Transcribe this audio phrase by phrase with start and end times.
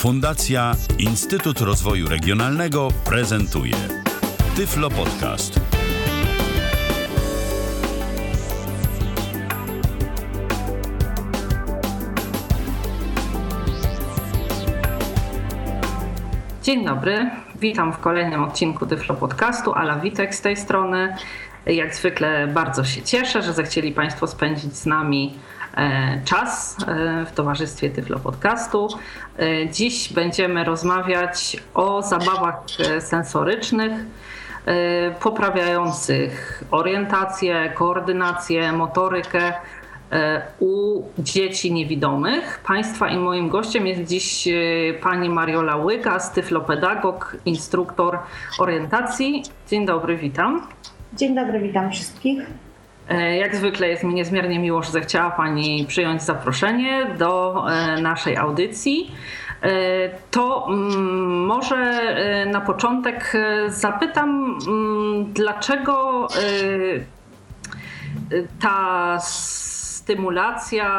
[0.00, 3.74] Fundacja Instytut Rozwoju Regionalnego prezentuje
[4.56, 5.60] Tyflo Podcast.
[16.62, 17.30] Dzień dobry,
[17.60, 19.74] witam w kolejnym odcinku Tyflo Podcastu.
[19.74, 21.16] Ala Witek z tej strony.
[21.66, 25.34] Jak zwykle bardzo się cieszę, że zechcieli Państwo spędzić z nami
[26.24, 28.88] czas e, w towarzystwie Tyflo Podcastu.
[29.38, 32.56] E, dziś będziemy rozmawiać o zabawach
[33.00, 33.92] sensorycznych
[35.20, 39.52] poprawiających orientację, koordynację, motorykę
[40.60, 42.60] u dzieci niewidomych.
[42.66, 44.48] Państwa i moim gościem jest dziś
[45.02, 48.18] pani Mariola Łyka, tyflopedagog, instruktor
[48.58, 49.42] orientacji.
[49.68, 50.66] Dzień dobry, witam.
[51.12, 52.46] Dzień dobry, witam wszystkich.
[53.10, 58.36] E, jak zwykle jest mi niezmiernie miło, że zechciała Pani przyjąć zaproszenie do e, naszej
[58.36, 59.14] audycji.
[59.62, 59.70] E,
[60.30, 62.00] to mm, może
[62.46, 63.32] na początek
[63.68, 66.28] zapytam, mm, dlaczego
[68.60, 70.90] ta stymulacja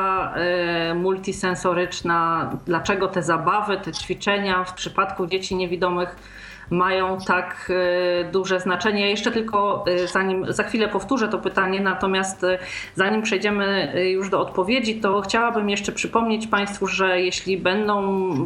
[0.95, 6.15] multisensoryczna, dlaczego te zabawy, te ćwiczenia w przypadku dzieci niewidomych
[6.71, 7.73] mają tak e,
[8.23, 9.01] duże znaczenie.
[9.01, 12.57] Ja jeszcze tylko e, zanim za chwilę powtórzę to pytanie, natomiast e,
[12.95, 18.01] zanim przejdziemy już do odpowiedzi, to chciałabym jeszcze przypomnieć Państwu, że jeśli będą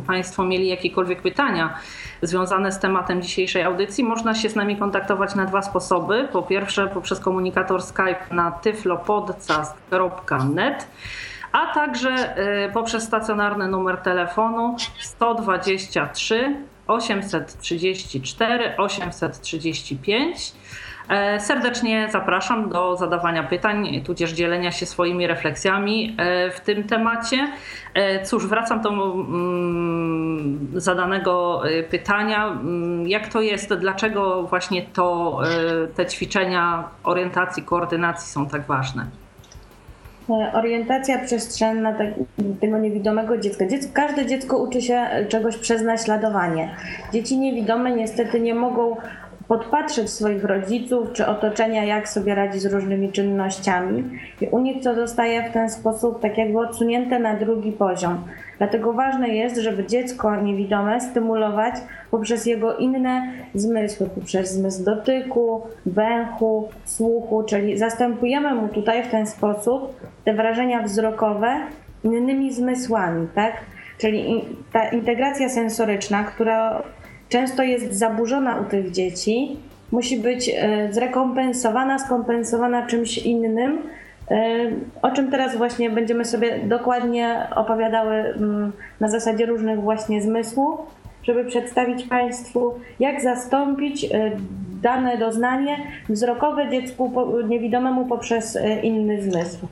[0.07, 1.77] Państwo mieli jakiekolwiek pytania
[2.21, 6.27] związane z tematem dzisiejszej audycji, można się z nami kontaktować na dwa sposoby.
[6.31, 10.87] Po pierwsze poprzez komunikator Skype na tyflopodcast.net
[11.51, 12.35] a także
[12.73, 16.55] poprzez stacjonarny numer telefonu 123
[16.87, 20.53] 834 835.
[21.09, 27.51] E, serdecznie zapraszam do zadawania pytań, tudzież dzielenia się swoimi refleksjami e, w tym temacie.
[27.93, 32.47] E, cóż, wracam do mm, zadanego pytania.
[32.47, 35.39] Mm, jak to jest, dlaczego właśnie to,
[35.95, 39.24] te ćwiczenia orientacji, koordynacji są tak ważne?
[40.29, 41.93] E, orientacja przestrzenna
[42.61, 43.67] tego niewidomego dziecka.
[43.67, 43.91] dziecko.
[43.93, 46.69] Każde dziecko uczy się czegoś przez naśladowanie.
[47.13, 48.95] Dzieci niewidome niestety nie mogą
[49.47, 54.03] podpatrzeć swoich rodziców czy otoczenia, jak sobie radzi z różnymi czynnościami.
[54.41, 58.23] I u nich to zostaje w ten sposób tak jakby odsunięte na drugi poziom.
[58.57, 61.75] Dlatego ważne jest, żeby dziecko niewidome stymulować
[62.11, 69.27] poprzez jego inne zmysły, poprzez zmysł dotyku, węchu, słuchu, czyli zastępujemy mu tutaj w ten
[69.27, 71.55] sposób te wrażenia wzrokowe
[72.03, 73.53] innymi zmysłami, tak?
[73.97, 76.83] Czyli ta integracja sensoryczna, która
[77.29, 79.57] często jest zaburzona u tych dzieci,
[79.91, 83.77] musi być e, zrekompensowana, skompensowana czymś innym,
[85.01, 90.79] o czym teraz właśnie będziemy sobie dokładnie opowiadały mm, na zasadzie różnych właśnie zmysłów,
[91.23, 94.31] żeby przedstawić Państwu, jak zastąpić e,
[94.81, 95.77] dane doznanie
[96.09, 97.11] wzrokowe dziecku
[97.47, 99.67] niewidomemu poprzez inny zmysł.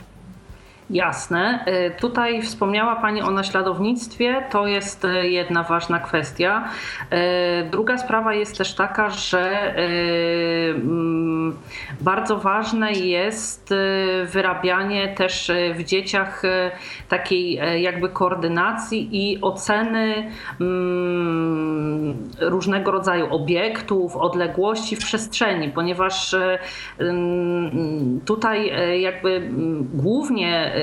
[0.93, 1.65] Jasne.
[1.67, 4.43] Y, tutaj wspomniała Pani o naśladownictwie.
[4.49, 6.69] To jest y, jedna ważna kwestia.
[7.13, 11.57] Y, druga sprawa jest też taka, że mm,
[12.01, 13.73] bardzo ważne jest
[14.25, 16.41] wyrabianie też w dzieciach
[17.09, 20.31] takiej jakby koordynacji i oceny
[20.61, 26.35] mm, różnego rodzaju obiektów, odległości w przestrzeni, ponieważ
[26.99, 28.71] mm, tutaj
[29.01, 29.49] jakby
[29.93, 30.82] głównie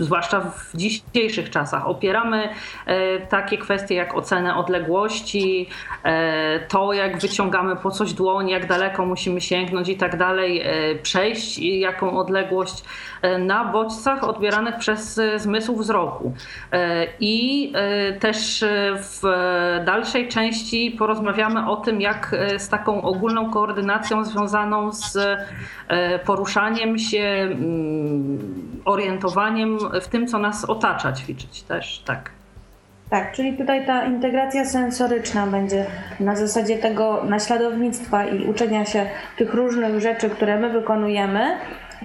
[0.00, 1.88] zwłaszcza w dzisiejszych czasach.
[1.88, 2.48] Opieramy
[2.86, 5.68] e, takie kwestie jak ocenę odległości,
[6.04, 10.94] e, to jak wyciągamy po coś dłoń, jak daleko musimy sięgnąć i tak dalej, e,
[10.94, 12.84] przejść jaką odległość
[13.38, 16.34] na bodźcach odbieranych przez zmysł wzroku.
[17.20, 17.72] I
[18.20, 19.22] też w
[19.84, 25.18] dalszej części porozmawiamy o tym, jak z taką ogólną koordynacją związaną z
[26.24, 28.38] poruszaniem się, mm,
[28.84, 32.30] orientowaniem w tym, co nas otacza, ćwiczyć też, tak.
[33.10, 35.86] Tak, czyli tutaj ta integracja sensoryczna będzie
[36.20, 39.06] na zasadzie tego naśladownictwa i uczenia się
[39.36, 41.56] tych różnych rzeczy, które my wykonujemy,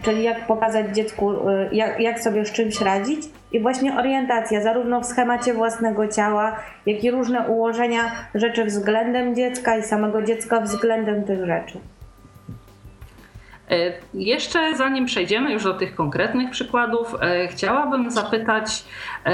[0.01, 3.19] czyli jak pokazać dziecku, y, jak, jak sobie z czymś radzić
[3.51, 6.55] i właśnie orientacja zarówno w schemacie własnego ciała,
[6.85, 11.79] jak i różne ułożenia rzeczy względem dziecka i samego dziecka względem tych rzeczy.
[13.71, 18.83] E, jeszcze zanim przejdziemy już do tych konkretnych przykładów, e, chciałabym zapytać,
[19.25, 19.31] e,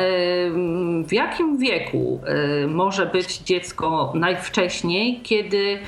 [1.04, 2.22] w jakim wieku
[2.68, 5.80] może być dziecko najwcześniej, kiedy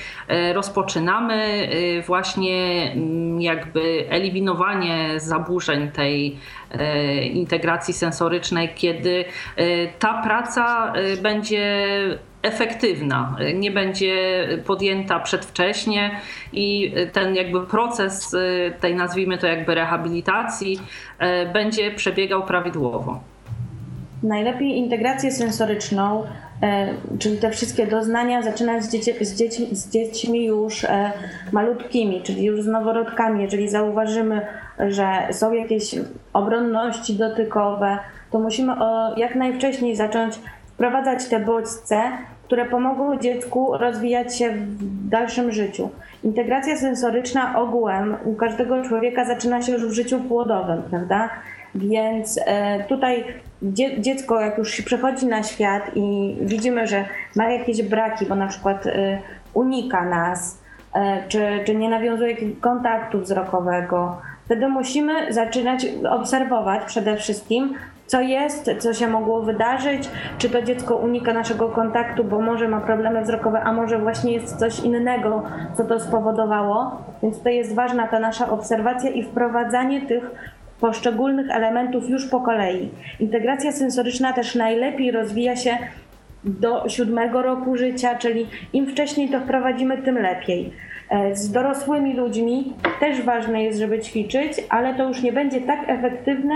[0.53, 1.69] rozpoczynamy
[2.05, 6.37] właśnie mm, jakby eliminowanie zaburzeń tej
[7.33, 9.25] integracji sensorycznej, kiedy
[9.99, 11.87] ta praca będzie
[12.43, 14.13] efektywna, nie będzie
[14.65, 16.11] podjęta przedwcześnie
[16.53, 20.79] i ten jakby proces y, tej nazwijmy to jakby rehabilitacji
[21.49, 23.19] y, będzie przebiegał prawidłowo.
[24.23, 30.45] Najlepiej integrację sensoryczną, y, czyli te wszystkie doznania zaczynać z, dzieci, z, dzieci, z dziećmi
[30.45, 30.85] już
[31.51, 33.41] malutkimi, czyli już z noworodkami.
[33.41, 34.47] Jeżeli zauważymy,
[34.79, 35.95] że są jakieś
[36.33, 37.97] obronności dotykowe,
[38.31, 38.73] to musimy
[39.17, 40.35] jak najwcześniej zacząć
[40.73, 42.01] wprowadzać te bodźce,
[42.43, 45.89] które pomogą dziecku rozwijać się w dalszym życiu.
[46.23, 51.29] Integracja sensoryczna ogółem u każdego człowieka zaczyna się już w życiu płodowym, prawda?
[51.75, 53.23] Więc e, tutaj
[53.97, 57.05] dziecko, jak już się przechodzi na świat i widzimy, że
[57.35, 59.19] ma jakieś braki, bo na przykład e,
[59.53, 60.61] unika nas,
[60.93, 67.75] e, czy, czy nie nawiązuje kontaktu wzrokowego, wtedy musimy zaczynać obserwować przede wszystkim,
[68.13, 72.81] co jest, co się mogło wydarzyć, czy to dziecko unika naszego kontaktu, bo może ma
[72.81, 75.43] problemy wzrokowe, a może właśnie jest coś innego,
[75.77, 77.01] co to spowodowało.
[77.23, 80.31] Więc tutaj jest ważna ta nasza obserwacja i wprowadzanie tych
[80.79, 82.89] poszczególnych elementów już po kolei.
[83.19, 85.77] Integracja sensoryczna też najlepiej rozwija się
[86.43, 90.73] do siódmego roku życia, czyli im wcześniej to wprowadzimy, tym lepiej.
[91.09, 95.79] E, z dorosłymi ludźmi też ważne jest, żeby ćwiczyć, ale to już nie będzie tak
[95.89, 96.55] efektywne,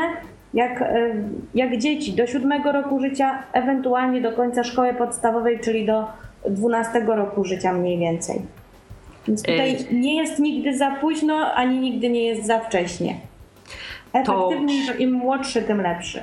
[0.53, 1.13] jak, e,
[1.55, 6.05] jak dzieci do siódmego roku życia, ewentualnie do końca szkoły podstawowej, czyli do
[6.49, 8.41] 12 roku życia mniej więcej.
[9.27, 13.15] Więc tutaj nie jest nigdy za późno, ani nigdy nie jest za wcześnie.
[14.13, 14.93] Efektywniej, to...
[14.93, 16.21] im młodszy, tym lepszy.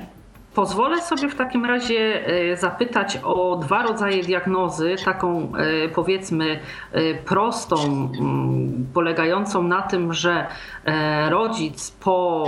[0.55, 6.59] Pozwolę sobie w takim razie e, zapytać o dwa rodzaje diagnozy, taką e, powiedzmy
[6.91, 8.09] e, prostą,
[8.93, 10.47] polegającą na tym, że
[11.29, 12.47] rodzic po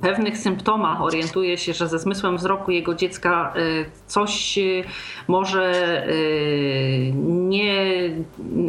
[0.00, 3.52] pewnych symptomach orientuje się, że ze zmysłem wzroku jego dziecka
[4.06, 4.58] coś
[5.28, 5.72] może
[7.24, 7.84] nie,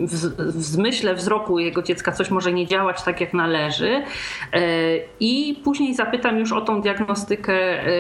[0.02, 4.04] w zmyśle wzroku jego dziecka coś może nie działać tak jak należy.
[5.20, 7.56] I później zapytam już o tą diagnostykę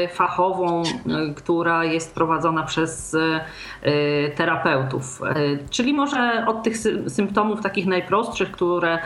[0.09, 5.21] fachową, E, która jest prowadzona przez e, terapeutów.
[5.23, 5.35] E,
[5.69, 6.77] czyli może od tych
[7.07, 8.99] symptomów takich najprostszych, które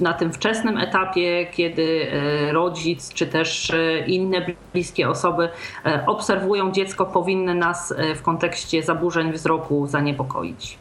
[0.00, 2.06] na tym wczesnym etapie, kiedy
[2.52, 3.72] rodzic czy też
[4.06, 5.48] inne bliskie osoby
[6.06, 10.78] obserwują dziecko, powinny nas w kontekście zaburzeń wzroku zaniepokoić.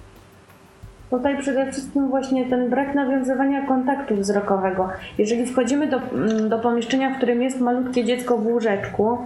[1.14, 4.90] Tutaj przede wszystkim właśnie ten brak nawiązywania kontaktu wzrokowego.
[5.18, 9.18] Jeżeli wchodzimy do, mm, do pomieszczenia, w którym jest malutkie dziecko w łóżeczku,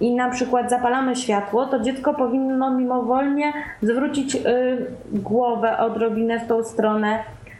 [0.00, 3.52] i na przykład zapalamy światło, to dziecko powinno mimowolnie
[3.82, 4.40] zwrócić y,
[5.12, 7.18] głowę odrobinę w tą stronę,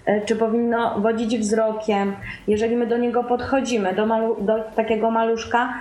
[0.08, 2.12] y, czy powinno wodzić wzrokiem.
[2.48, 5.74] Jeżeli my do niego podchodzimy, do, malu, do takiego maluszka,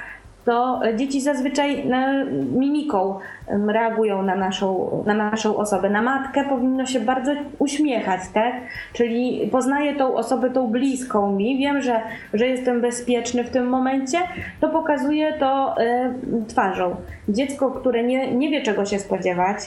[0.45, 5.89] to dzieci zazwyczaj e, mimiką reagują na naszą, na naszą osobę.
[5.89, 8.53] Na matkę powinno się bardzo uśmiechać, tak?
[8.93, 12.01] Czyli poznaję tą osobę, tą bliską mi, wiem, że,
[12.33, 14.17] że jestem bezpieczny w tym momencie,
[14.59, 15.75] to pokazuję to
[16.47, 16.95] twarzą.
[17.29, 19.57] Dziecko, które nie, nie wie czego się spodziewać,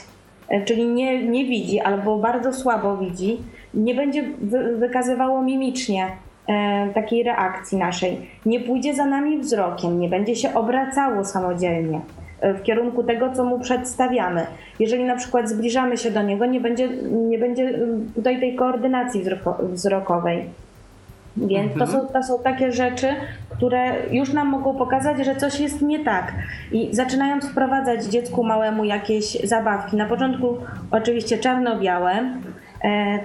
[0.49, 3.37] e, czyli nie, nie widzi albo bardzo słabo widzi,
[3.73, 4.23] nie będzie
[4.75, 6.07] wykazywało mimicznie
[6.93, 8.29] takiej reakcji naszej.
[8.45, 12.01] Nie pójdzie za nami wzrokiem, nie będzie się obracało samodzielnie
[12.41, 14.47] e, w kierunku tego, co mu przedstawiamy.
[14.79, 19.23] Jeżeli na przykład zbliżamy się do niego, nie będzie, nie będzie mm, tutaj tej koordynacji
[19.61, 20.45] wzrokowej.
[21.37, 22.01] Więc to, mhm.
[22.01, 23.07] są, to są takie rzeczy,
[23.49, 26.33] które już nam mogą pokazać, że coś jest nie tak.
[26.71, 30.57] I zaczynając wprowadzać dziecku małemu jakieś zabawki, na początku
[30.91, 32.58] oczywiście czarno-białe, E,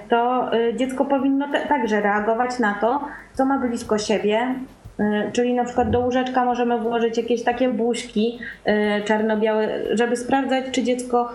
[0.09, 3.01] to e, dziecko powinno także reagować na to,
[3.33, 4.55] co ma blisko siebie.
[4.99, 8.39] E, czyli na przykład do łóżeczka możemy włożyć jakieś takie buźki
[9.05, 11.29] czarno-białe, żeby sprawdzać, czy dziecko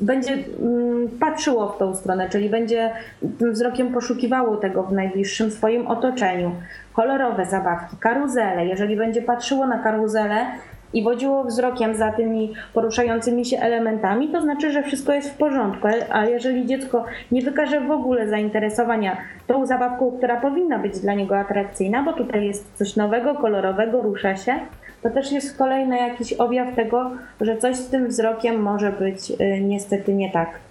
[0.00, 2.90] będzie mm, patrzyło w tą stronę, czyli będzie
[3.38, 6.52] tym wzrokiem poszukiwało tego w najbliższym swoim otoczeniu.
[6.92, 8.66] Kolorowe zabawki, karuzele.
[8.66, 10.46] Jeżeli będzie patrzyło na karuzelę,
[10.92, 15.88] i wodziło wzrokiem za tymi poruszającymi się elementami, to znaczy, że wszystko jest w porządku.
[16.10, 19.16] A jeżeli dziecko nie wykaże w ogóle zainteresowania
[19.46, 24.36] tą zabawką, która powinna być dla niego atrakcyjna, bo tutaj jest coś nowego, kolorowego, rusza
[24.36, 24.54] się,
[25.02, 29.60] to też jest kolejny jakiś objaw tego, że coś z tym wzrokiem może być y,
[29.60, 30.65] niestety nie tak.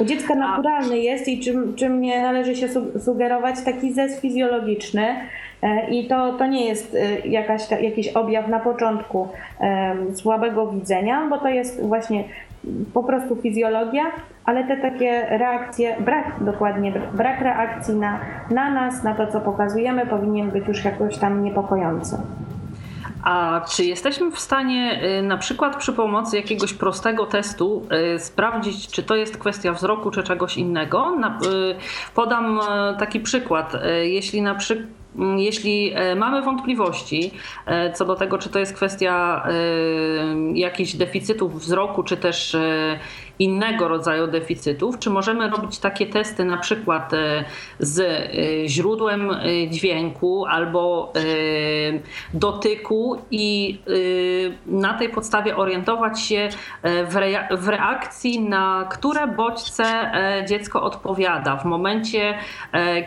[0.00, 5.16] U dziecka naturalny jest i czym, czym nie należy się sugerować taki zes fizjologiczny.
[5.62, 9.28] E, I to, to nie jest e, jakaś, jakiś objaw na początku
[10.14, 12.24] słabego widzenia, bo to jest właśnie
[12.94, 14.02] po prostu fizjologia,
[14.44, 18.18] ale te takie reakcje, brak dokładnie, brak reakcji na,
[18.50, 22.16] na nas, na to, co pokazujemy, powinien być już jakoś tam niepokojący.
[23.24, 28.88] A czy jesteśmy w stanie y, na przykład przy pomocy jakiegoś prostego testu y, sprawdzić,
[28.88, 31.16] czy to jest kwestia wzroku, czy czegoś innego?
[31.46, 31.74] Y,
[32.14, 32.60] podam
[32.98, 33.72] taki przykład.
[34.02, 37.30] Jeśli na przykład mm, jeśli mamy wątpliwości
[37.94, 39.46] co do tego, czy to jest kwestia
[40.54, 42.56] jakichś deficytów wzroku, czy też
[43.38, 44.98] innego rodzaju deficytów?
[44.98, 47.44] Czy możemy robić takie testy na przykład e,
[47.78, 51.12] z e, źródłem e, dźwięku albo
[52.34, 53.78] dotyku i
[54.66, 56.48] na tej podstawie orientować się
[57.58, 60.12] w reakcji, na które bodźce
[60.48, 62.38] dziecko odpowiada w momencie,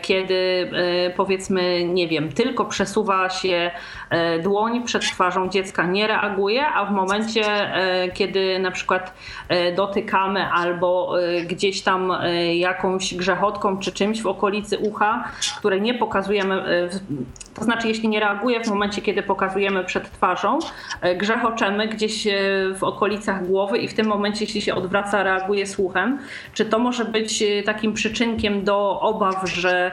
[0.02, 0.70] kiedy
[1.16, 3.70] powiedzmy, nie wiem, tylko przesuwa się
[4.42, 7.44] dłoń przed twarzą dziecka, nie reaguje, a w momencie,
[8.14, 9.14] kiedy na przykład
[9.76, 10.18] dotyka
[10.52, 12.12] albo y, gdzieś tam
[12.54, 15.24] jakąś grzechotką czy czymś w okolicy ucha,
[15.58, 16.88] które nie pokazujemy,
[17.54, 20.58] to znaczy jeśli nie reaguje w momencie, kiedy pokazujemy przed twarzą,
[21.16, 22.28] grzechoczemy gdzieś
[22.74, 26.18] w okolicach głowy i w tym momencie, jeśli się odwraca, reaguje słuchem.
[26.54, 29.92] Czy to może być takim przyczynkiem do obaw, że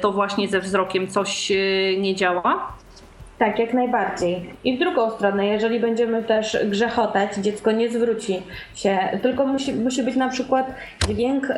[0.00, 1.52] to właśnie ze wzrokiem coś
[1.98, 2.72] nie działa?
[3.40, 4.50] Tak, jak najbardziej.
[4.64, 8.42] I w drugą stronę, jeżeli będziemy też grzechotać, dziecko nie zwróci
[8.74, 10.74] się, tylko musi, musi być na przykład
[11.08, 11.54] dźwięk y,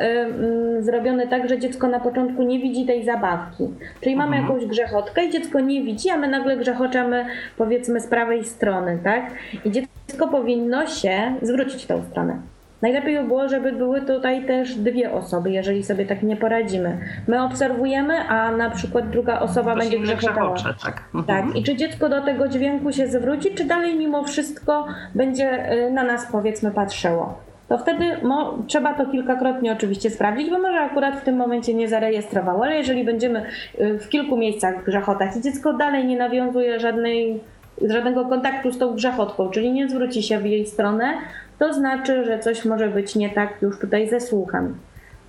[0.77, 3.63] y, zrobiony tak, że dziecko na początku nie widzi tej zabawki.
[4.01, 4.53] Czyli mamy mhm.
[4.53, 7.25] jakąś grzechotkę i dziecko nie widzi, a my nagle grzechoczemy
[7.57, 9.31] powiedzmy z prawej strony, tak?
[9.65, 12.52] I dziecko powinno się zwrócić w tą stronę.
[12.83, 16.97] Najlepiej by było, żeby były tutaj też dwie osoby, jeżeli sobie tak nie poradzimy.
[17.27, 20.55] My obserwujemy, a na przykład druga osoba będzie grzechotała.
[20.83, 21.03] Tak.
[21.15, 21.25] Mhm.
[21.25, 21.55] tak.
[21.55, 26.03] I czy dziecko do tego dźwięku się zwróci, czy dalej mimo wszystko będzie y, na
[26.03, 27.39] nas powiedzmy patrzyło?
[27.69, 28.05] to wtedy
[28.67, 33.03] trzeba to kilkakrotnie oczywiście sprawdzić, bo może akurat w tym momencie nie zarejestrowało, ale jeżeli
[33.03, 33.45] będziemy
[33.79, 37.39] y, w kilku miejscach grzechotać i dziecko dalej nie nawiązuje żadnej,
[37.81, 41.13] żadnego kontaktu z tą grzechotką, czyli nie zwróci się w jej stronę,
[41.59, 44.75] to znaczy, że coś może być nie tak już tutaj ze słuchem.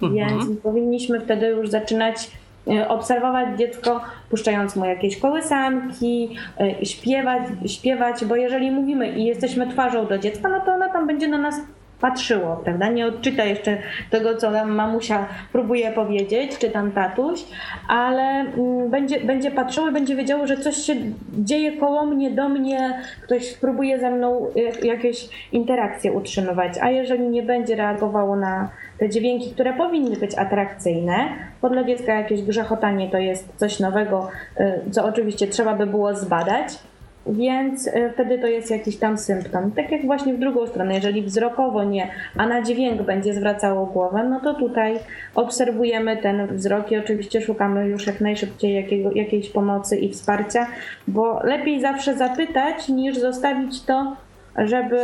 [0.02, 0.28] Mhm.
[0.28, 2.31] Więc powinniśmy wtedy już zaczynać
[2.69, 4.00] e, obserwować dziecko,
[4.31, 10.49] puszczając mu jakieś kołysanki, e, śpiewać, śpiewać, bo jeżeli mówimy i jesteśmy twarzą do dziecka,
[10.49, 11.61] no to ona tam będzie na nas
[12.04, 12.88] patrzyło, prawda?
[12.88, 13.78] Nie odczyta jeszcze
[14.11, 17.44] tego, co nam mamusia próbuje powiedzieć, czy tam tatuś,
[17.88, 20.94] ale mm, będzie, będzie patrzyło i będzie wiedziało, że coś się
[21.32, 24.46] dzieje koło mnie, do mnie, ktoś próbuje ze mną
[24.82, 31.28] jakieś interakcje utrzymywać, a jeżeli nie będzie reagowało na te dźwięki, które powinny być atrakcyjne,
[31.62, 34.28] bo dla dziecka jakieś grzechotanie to jest coś nowego,
[34.61, 36.78] y, co oczywiście trzeba by było zbadać,
[37.26, 39.73] więc e, wtedy to jest jakiś tam symptom.
[39.73, 44.25] Tak jak właśnie w drugą stronę, jeżeli wzrokowo nie, a na dźwięk będzie zwracało głowę,
[44.31, 44.99] no to tutaj
[45.35, 50.66] obserwujemy ten wzrok i oczywiście szukamy już jak najszybciej jakiego, jakiejś pomocy i wsparcia,
[51.09, 54.16] bo lepiej zawsze zapytać niż zostawić to
[54.57, 54.97] żeby,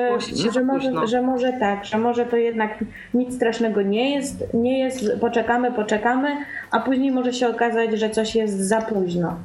[0.53, 2.85] że może, że może tak, że może to jednak
[3.15, 6.29] nic strasznego nie jest, nie jest, poczekamy, poczekamy,
[6.71, 9.37] a później może się okazać, że coś jest za późno.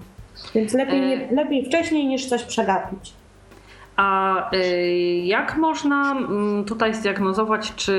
[0.56, 3.13] Więc lepiej, e, lepiej wcześniej niż coś przegapić.
[3.96, 7.94] A y, jak można mm, tutaj zdiagnozować, czy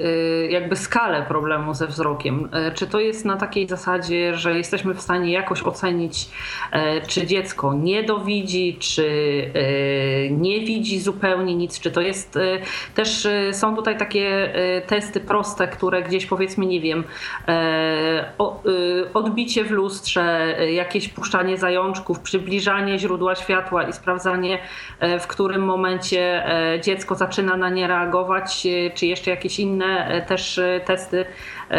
[0.00, 2.48] y, jakby skalę problemu ze wzrokiem?
[2.52, 6.28] E, czy to jest na takiej zasadzie, że jesteśmy w stanie jakoś ocenić,
[7.08, 9.10] czy dziecko nie dowidzi, czy
[10.30, 11.80] nie widzi zupełnie nic?
[11.80, 12.38] Czy to jest
[12.94, 14.52] też, są tutaj takie
[14.86, 17.04] testy proste, które gdzieś powiedzmy, nie wiem,
[19.14, 24.58] odbicie w lustrze, jakieś puszczanie zajączków, przybliżanie źródła światła i sprawdzanie,
[25.20, 30.08] w którym którym momencie e, dziecko zaczyna na nie reagować, e, czy jeszcze jakieś inne
[30.08, 31.24] e, też testy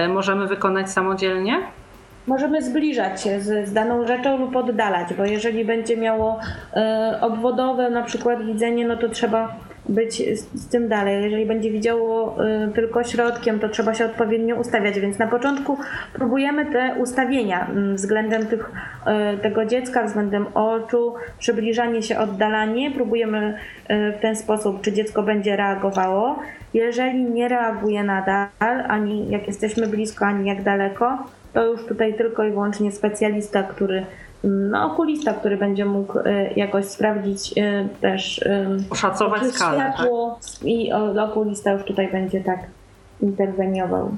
[0.10, 1.58] możemy wykonać samodzielnie?
[2.28, 6.40] Możemy zbliżać się z, z daną rzeczą lub oddalać, bo jeżeli będzie miało
[7.22, 9.56] obwodowe na przykład widzenie, no to trzeba
[9.90, 10.24] być
[10.56, 11.24] z, tym dalej.
[11.24, 15.78] Jeżeli będzie widziało y, tylko środkiem, to trzeba się odpowiednio ustawiać, więc na początku
[16.14, 18.72] próbujemy te ustawienia y, względem tych,
[19.36, 22.92] y, tego dziecka, względem oczu, przybliżanie się, oddalanie.
[22.92, 23.54] Próbujemy
[23.90, 26.40] y, w ten sposób, czy dziecko będzie reagowało.
[26.74, 28.48] Jeżeli nie reaguje nadal,
[28.88, 31.18] ani jak jesteśmy blisko, ani jak daleko,
[31.54, 34.06] to już tutaj tylko i wyłącznie specjalista, który
[34.44, 39.94] no, okulista, który będzie mógł e, jakoś sprawdzić e, też e, oszacować skalę.
[39.94, 40.70] Światło tak?
[40.70, 42.60] i okulista już tutaj będzie tak
[43.22, 44.12] interweniował.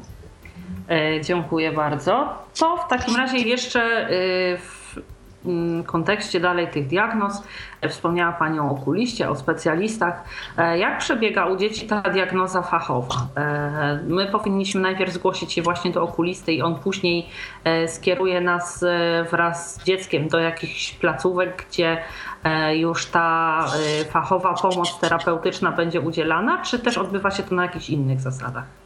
[1.22, 2.30] Dziękuję bardzo.
[2.60, 4.08] To w takim razie jeszcze
[4.60, 4.83] w Mm,
[5.86, 7.44] kontekście dalej tych diagnoz
[7.82, 10.24] e, wspomniała Pani o okuliście, o specjalistach.
[10.58, 13.16] E, jak przebiega u dzieci ta diagnoza fachowa?
[13.38, 17.30] E, my powinniśmy najpierw zgłosić się właśnie do okulisty i on później
[17.88, 18.86] skieruje nas
[19.32, 21.98] wraz z dzieckiem do jakichś placówek, gdzie
[22.74, 23.66] już ta
[24.10, 28.83] fachowa pomoc terapeutyczna będzie udzielana, czy też odbywa się to na jakichś innych zasadach?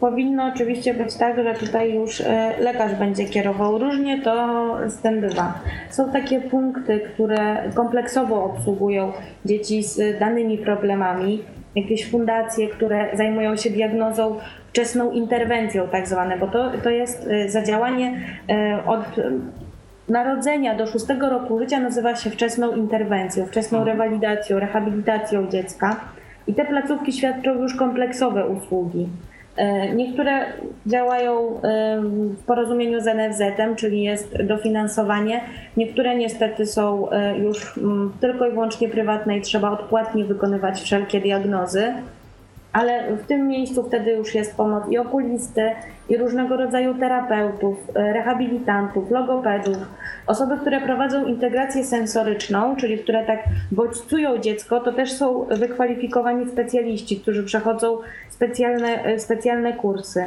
[0.00, 3.78] Powinno oczywiście być tak, że tutaj już e, lekarz będzie kierował.
[3.78, 5.54] Różnie to z tym bywa.
[5.90, 9.12] Są takie punkty, które kompleksowo obsługują
[9.44, 11.42] dzieci z danymi problemami.
[11.76, 14.36] Jakieś fundacje, które zajmują się diagnozą
[14.68, 19.04] wczesną interwencją, tak zwane, bo to, to jest e, zadziałanie e, od
[20.08, 23.98] narodzenia do szóstego roku życia nazywa się wczesną interwencją, wczesną mhm.
[23.98, 25.96] rewalidacją, rehabilitacją dziecka.
[26.46, 29.08] I te placówki świadczą już kompleksowe usługi.
[29.60, 30.46] E, niektóre
[30.86, 31.60] działają
[32.38, 35.40] w porozumieniu z NFZ-em, czyli jest dofinansowanie.
[35.76, 41.20] Niektóre niestety są e, już mm, tylko i wyłącznie prywatne i trzeba odpłatnie wykonywać wszelkie
[41.20, 41.92] diagnozy
[42.72, 45.70] ale w tym miejscu wtedy już jest pomoc i okulisty,
[46.08, 49.76] i różnego rodzaju terapeutów, e, rehabilitantów, logopedów,
[50.26, 57.20] osoby, które prowadzą integrację sensoryczną, czyli które tak bodźcują dziecko, to też są wykwalifikowani specjaliści,
[57.20, 57.98] którzy przechodzą
[58.28, 60.24] specjalne, e, specjalne kursy.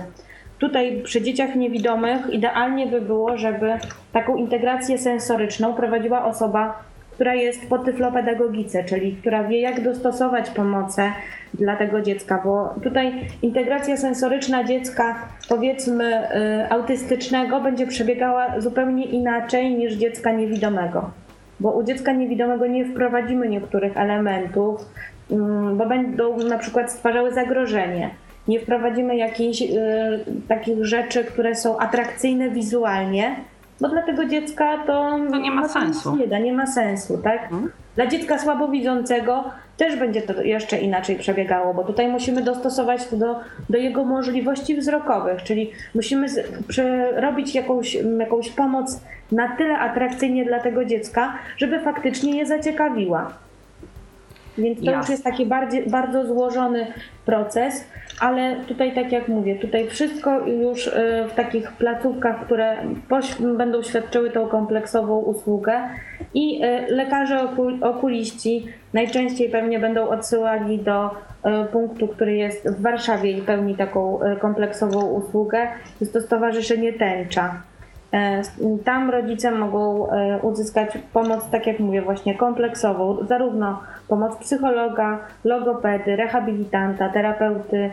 [0.60, 3.74] Tutaj przy dzieciach niewidomych idealnie by było, żeby
[4.14, 6.84] taką integrację sensoryczną prowadziła osoba
[7.14, 11.12] która jest po tyflopedagogice, czyli która wie, jak dostosować pomoce
[11.54, 15.16] dla tego dziecka, bo tutaj integracja sensoryczna dziecka,
[15.50, 16.30] powiedzmy,
[16.64, 21.12] y, autystycznego będzie przebiegała zupełnie inaczej niż dziecka niewidomego.
[21.60, 24.82] Bo u dziecka niewidomego nie wprowadzimy niektórych elementów,
[25.32, 28.10] mm, bo będą na przykład stwarzały zagrożenie.
[28.48, 29.66] Nie wprowadzimy jakichś y,
[30.48, 33.36] takich rzeczy, które są atrakcyjne wizualnie,
[33.84, 36.16] bo dla tego dziecka to, to nie ma sensu.
[36.16, 37.50] Nie, da, nie ma sensu, tak?
[37.50, 37.72] Hmm?
[37.96, 39.44] Dla dziecka słabowidzącego
[39.78, 44.76] też będzie to jeszcze inaczej przebiegało, bo tutaj musimy dostosować to do, do jego możliwości
[44.76, 46.28] wzrokowych, czyli musimy
[47.16, 53.34] robić jakąś, jakąś pomoc na tyle atrakcyjnie dla tego dziecka, żeby faktycznie je zaciekawiła.
[54.58, 56.88] Więc to już jest taki bardziej, bardzo złożony
[57.26, 57.88] proces,
[58.20, 62.78] ale tutaj tak jak mówię, tutaj wszystko już e, w takich placówkach, które
[63.58, 65.82] będą świadczyły tą kompleksową usługę
[66.34, 67.48] i e, lekarze
[67.82, 71.10] okuliści najczęściej pewnie będą odsyłali do
[71.44, 75.68] e, punktu, który jest w Warszawie i pełni taką kompleksową usługę.
[76.02, 77.62] Jest to Stowarzyszenie Tęcza.
[78.86, 80.08] Tam rodzice mogą
[80.42, 87.92] uzyskać pomoc, tak jak mówię, właśnie kompleksową, zarówno pomoc psychologa, logopedy, rehabilitanta, terapeuty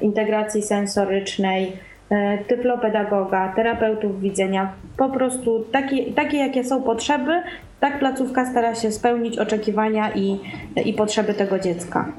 [0.00, 1.72] integracji sensorycznej,
[2.10, 4.72] e, typlopedagoga, terapeutów widzenia.
[4.96, 7.42] Po prostu takie, takie jakie są potrzeby,
[7.80, 10.38] tak placówka stara się spełnić oczekiwania i,
[10.84, 12.12] i potrzeby tego dziecka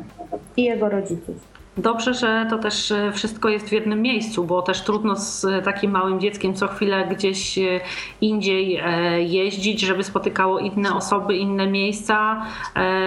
[0.57, 1.52] i jego rodziców.
[1.77, 5.61] Dobrze, że to też e, wszystko jest w jednym miejscu, bo też trudno z e,
[5.61, 7.79] takim małym dzieckiem co chwilę gdzieś e,
[8.21, 8.81] indziej
[9.19, 12.45] jeździć, żeby spotykało inne osoby, inne miejsca.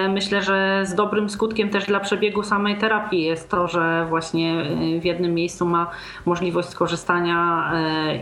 [0.09, 4.65] Myślę, że z dobrym skutkiem też dla przebiegu samej terapii jest to, że właśnie
[5.01, 5.91] w jednym miejscu ma
[6.25, 7.73] możliwość skorzystania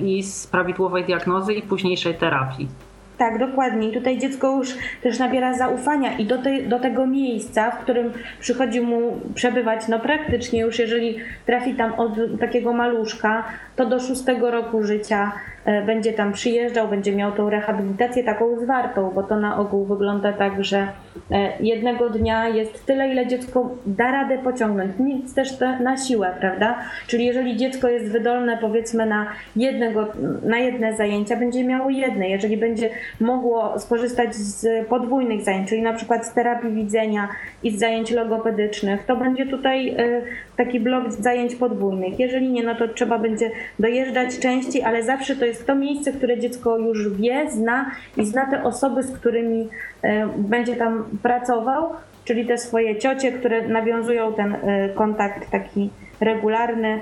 [0.02, 2.68] i z prawidłowej diagnozy i późniejszej terapii.
[3.18, 3.88] Tak, dokładnie.
[3.88, 8.12] I tutaj dziecko już też nabiera zaufania i do, te, do tego miejsca, w którym
[8.40, 13.44] przychodzi mu przebywać, no praktycznie już jeżeli trafi tam od takiego maluszka,
[13.76, 15.32] to do szóstego roku życia
[15.64, 20.32] E, będzie tam przyjeżdżał, będzie miał tą rehabilitację taką zwartą, bo to na ogół wygląda
[20.32, 20.88] tak, że
[21.30, 24.92] e, jednego dnia jest tyle, ile dziecko da radę pociągnąć.
[24.98, 25.48] Nic też
[25.80, 26.78] na siłę, prawda?
[27.06, 30.08] Czyli jeżeli dziecko jest wydolne powiedzmy na, jednego,
[30.42, 32.28] na jedne zajęcia, będzie miało jedne.
[32.28, 32.90] Jeżeli będzie
[33.20, 37.28] mogło skorzystać z podwójnych zajęć, czyli na przykład z terapii widzenia
[37.62, 40.22] i z zajęć logopedycznych, to będzie tutaj e,
[40.56, 42.18] taki blok zajęć podwójnych.
[42.18, 46.38] Jeżeli nie, no to trzeba będzie dojeżdżać częściej, ale zawsze to jest to miejsce, które
[46.38, 49.68] dziecko już wie, zna i zna te osoby, z którymi
[50.02, 51.90] e, będzie tam pracował,
[52.24, 55.90] czyli te swoje ciocie, które nawiązują ten e, kontakt taki
[56.20, 57.00] regularny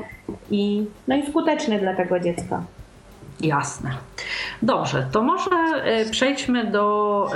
[0.50, 2.62] i, no i skuteczny dla tego dziecka.
[3.42, 3.90] Jasne.
[4.62, 7.26] Dobrze, to może e, przejdźmy do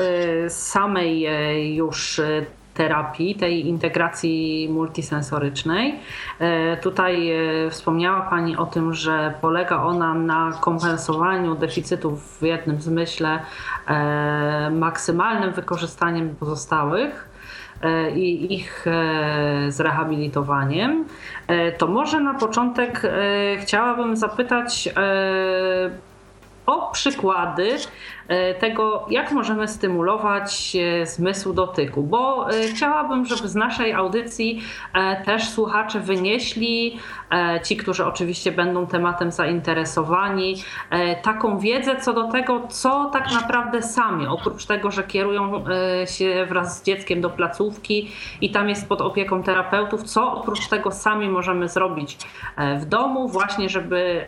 [0.49, 1.27] samej
[1.75, 2.21] już
[2.77, 6.01] terapii, tej integracji multisensorycznej.
[6.39, 12.81] E, tutaj e, wspomniała Pani o tym, że polega ona na kompensowaniu deficytów w jednym
[12.81, 13.41] zmyśle
[13.87, 17.36] e, maksymalnym wykorzystaniem pozostałych.
[18.15, 18.87] I ich
[19.69, 21.05] zrehabilitowaniem,
[21.79, 23.03] to może na początek
[23.61, 24.89] chciałabym zapytać
[26.67, 27.79] o przykłady E,
[28.61, 34.63] tego, jak możemy stymulować e, zmysł dotyku, bo e, chciałabym, żeby z naszej audycji
[35.25, 36.99] też słuchacze wynieśli,
[37.65, 40.55] ci, którzy oczywiście będą tematem zainteresowani,
[41.23, 45.65] taką wiedzę co do tego, co tak naprawdę sami, oprócz tego, że kierują
[46.07, 48.11] się wraz z dzieckiem do placówki
[48.41, 52.19] i tam jest pod opieką terapeutów, co oprócz tego sami możemy zrobić
[52.79, 54.27] w domu, właśnie żeby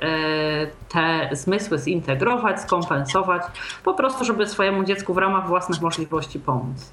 [0.88, 3.42] te zmysły zintegrować, skompensować
[3.88, 6.92] po prostu, żeby swojemu dziecku w ramach własnych możliwości pomóc.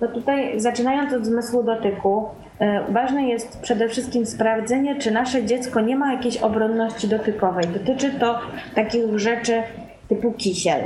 [0.00, 2.28] To tutaj, zaczynając od zmysłu dotyku,
[2.58, 7.66] e, ważne jest przede wszystkim sprawdzenie, czy nasze dziecko nie ma jakiejś obronności dotykowej.
[7.66, 8.38] Dotyczy to
[8.74, 9.62] takich rzeczy
[10.08, 10.82] typu kisiel.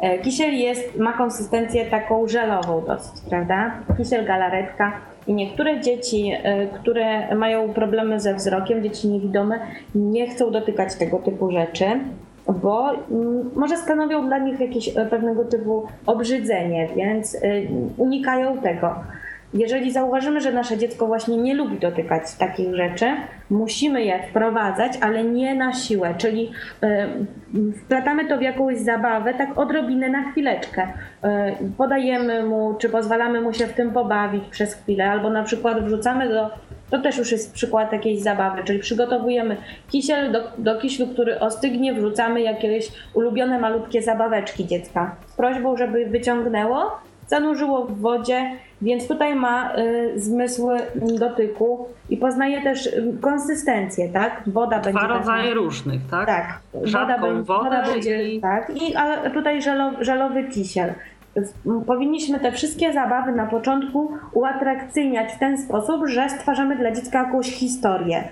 [0.00, 3.72] E, kisiel jest, ma konsystencję taką żelową dosyć, prawda?
[3.96, 4.92] Kisiel, galaretka.
[5.26, 9.58] I niektóre dzieci, e, które mają problemy ze wzrokiem, dzieci niewidome,
[9.94, 11.84] nie chcą dotykać tego typu rzeczy
[12.48, 17.38] bo mm, może stanowią dla nich jakieś e, pewnego typu obrzydzenie, więc e,
[17.96, 18.94] unikają tego.
[19.54, 23.06] Jeżeli zauważymy, że nasze dziecko właśnie nie lubi dotykać takich rzeczy,
[23.50, 26.50] musimy je wprowadzać, ale nie na siłę, czyli
[26.82, 27.08] e,
[27.84, 30.86] wplatamy to w jakąś zabawę, tak odrobinę na chwileczkę.
[31.78, 36.28] Podajemy mu, czy pozwalamy mu się w tym pobawić przez chwilę, albo na przykład wrzucamy
[36.28, 36.50] do
[36.92, 39.56] to też już jest przykład jakiejś zabawy, czyli przygotowujemy
[39.90, 46.06] kisiel, do, do kiślu, który ostygnie, wrzucamy jakieś ulubione malutkie zabaweczki dziecka z prośbą, żeby
[46.06, 46.90] wyciągnęło,
[47.26, 48.50] zanurzyło w wodzie,
[48.82, 50.68] więc tutaj ma y, zmysł
[51.18, 54.42] dotyku i poznaje też y, konsystencję, tak?
[54.46, 54.98] Woda będzie.
[54.98, 56.26] Dwa rodzaje różnych, tak?
[56.26, 56.60] Tak.
[56.74, 58.40] Woda, będzie, woda będzie, i...
[58.40, 58.72] tak.
[58.74, 60.92] I a tutaj żelowy, żelowy kisiel
[61.86, 67.46] powinniśmy te wszystkie zabawy na początku uatrakcyjniać w ten sposób, że stwarzamy dla dziecka jakąś
[67.46, 68.24] historię.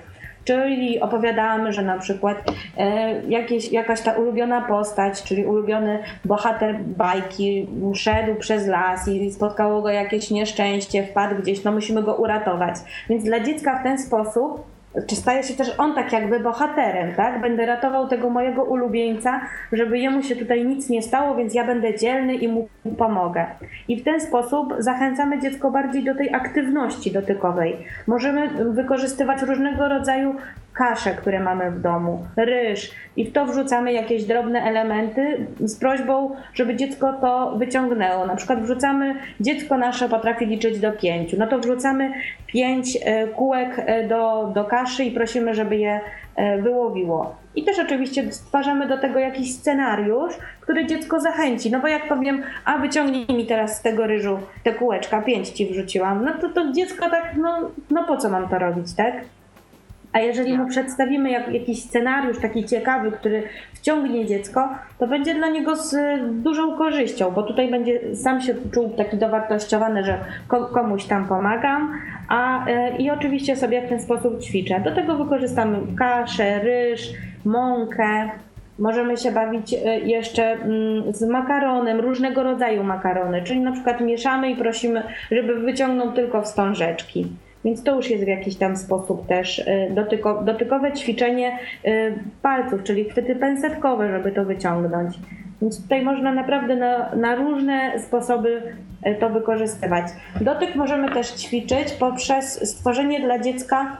[0.44, 2.36] Czyli opowiadamy, że na przykład
[2.76, 9.82] e, jakieś, jakaś ta ulubiona postać, czyli ulubiony bohater bajki szedł przez las i spotkało
[9.82, 12.74] go jakieś nieszczęście, wpadł gdzieś, no musimy go uratować.
[13.08, 14.64] Więc dla dziecka w ten sposób
[15.06, 17.40] czy staje się też on tak jakby bohaterem, tak?
[17.40, 19.40] Będę ratował tego mojego ulubieńca,
[19.72, 23.46] żeby jemu się tutaj nic nie stało, więc ja będę dzielny i mu pomogę.
[23.88, 27.76] I w ten sposób zachęcamy dziecko bardziej do tej aktywności dotykowej.
[28.06, 30.34] Możemy wykorzystywać różnego rodzaju
[30.74, 36.36] kasze, które mamy w domu, ryż i w to wrzucamy jakieś drobne elementy z prośbą,
[36.54, 38.26] żeby dziecko to wyciągnęło.
[38.26, 42.12] Na przykład wrzucamy, dziecko nasze potrafi liczyć do pięciu, no to wrzucamy
[42.46, 46.00] pięć e, kółek e, do, do kaszy i prosimy, żeby je
[46.36, 47.34] e, wyłowiło.
[47.54, 51.70] I też oczywiście stwarzamy do tego jakiś scenariusz, który dziecko zachęci.
[51.70, 55.66] No bo jak powiem, a wyciągnij mi teraz z tego ryżu te kółeczka, pięć ci
[55.66, 59.14] wrzuciłam, no to to dziecko tak, no, no po co mam to robić, tak?
[60.12, 63.42] A jeżeli mu przedstawimy jak, jakiś scenariusz taki ciekawy, który
[63.74, 64.68] wciągnie dziecko,
[64.98, 65.96] to będzie dla niego z
[66.42, 70.18] dużą korzyścią, bo tutaj będzie sam się czuł taki dowartościowany, że
[70.48, 74.80] komuś tam pomagam, a e, i oczywiście sobie w ten sposób ćwiczę.
[74.80, 77.10] Do tego wykorzystamy kaszę, ryż,
[77.44, 78.30] mąkę.
[78.78, 84.50] Możemy się bawić e, jeszcze mm, z makaronem, różnego rodzaju makarony, czyli na przykład mieszamy
[84.50, 87.26] i prosimy, żeby wyciągnął tylko wstążeczki.
[87.64, 92.82] Więc to już jest w jakiś tam sposób też y, dotyko, dotykowe ćwiczenie y, palców,
[92.82, 95.18] czyli chwyty pensetkowe, żeby to wyciągnąć.
[95.62, 98.62] Więc tutaj można naprawdę na, na różne sposoby
[99.06, 100.04] y, to wykorzystywać.
[100.40, 103.96] Dotyk możemy też ćwiczyć poprzez stworzenie dla dziecka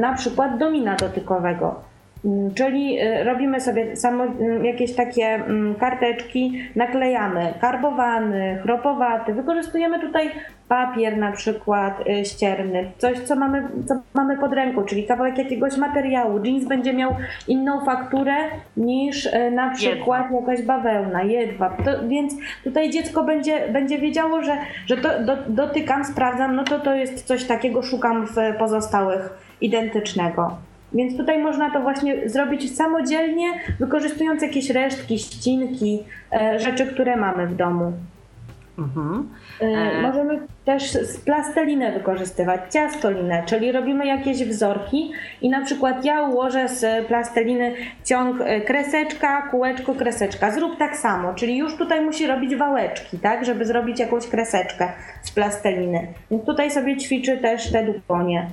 [0.00, 1.80] na przykład domina dotykowego.
[2.26, 9.34] Mm, czyli robimy sobie samo, mm, jakieś takie mm, karteczki, naklejamy karbowany, chropowaty.
[9.34, 10.30] Wykorzystujemy tutaj
[10.68, 15.76] papier na przykład y, ścierny, coś co mamy, co mamy pod ręką, czyli kawałek jakiegoś
[15.76, 16.44] materiału.
[16.44, 17.16] Jeans będzie miał
[17.48, 18.34] inną fakturę
[18.76, 20.48] niż y, na przykład jedwab.
[20.48, 21.84] jakaś bawełna, jedwab.
[21.84, 22.34] To, więc
[22.64, 27.26] tutaj dziecko będzie, będzie wiedziało, że, że to do, dotykam, sprawdzam, no to to jest
[27.26, 30.56] coś takiego, szukam w pozostałych identycznego.
[30.96, 33.46] Więc tutaj można to właśnie zrobić samodzielnie,
[33.80, 37.92] wykorzystując jakieś resztki, ścinki, e, rzeczy, które mamy w domu.
[38.78, 39.28] Mhm.
[39.60, 40.02] E, e.
[40.02, 47.06] Możemy też plastelinę wykorzystywać, ciastolinę, czyli robimy jakieś wzorki i na przykład ja ułożę z
[47.06, 50.50] plasteliny ciąg kreseczka, kółeczko, kreseczka.
[50.50, 55.30] Zrób tak samo, czyli już tutaj musi robić wałeczki, tak, żeby zrobić jakąś kreseczkę z
[55.30, 56.06] plasteliny.
[56.30, 58.46] Więc tutaj sobie ćwiczy też te dłonie.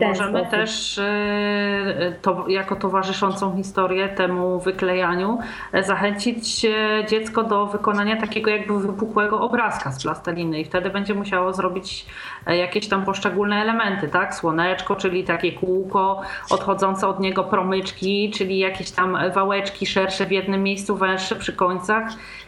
[0.00, 0.50] Możemy sposób.
[0.50, 5.38] też e, to, jako towarzyszącą historię temu wyklejaniu
[5.72, 11.14] e, zachęcić e, dziecko do wykonania takiego jakby wypukłego obrazka z plasteliny i wtedy będzie
[11.14, 12.06] musiało zrobić
[12.48, 14.34] jakieś tam poszczególne elementy, tak?
[14.34, 20.62] Słoneczko, czyli takie kółko, odchodzące od niego promyczki, czyli jakieś tam wałeczki szersze w jednym
[20.62, 22.04] miejscu, węższe przy końcach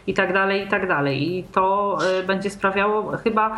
[0.07, 1.37] i tak dalej, i tak dalej.
[1.37, 3.57] I to będzie sprawiało chyba,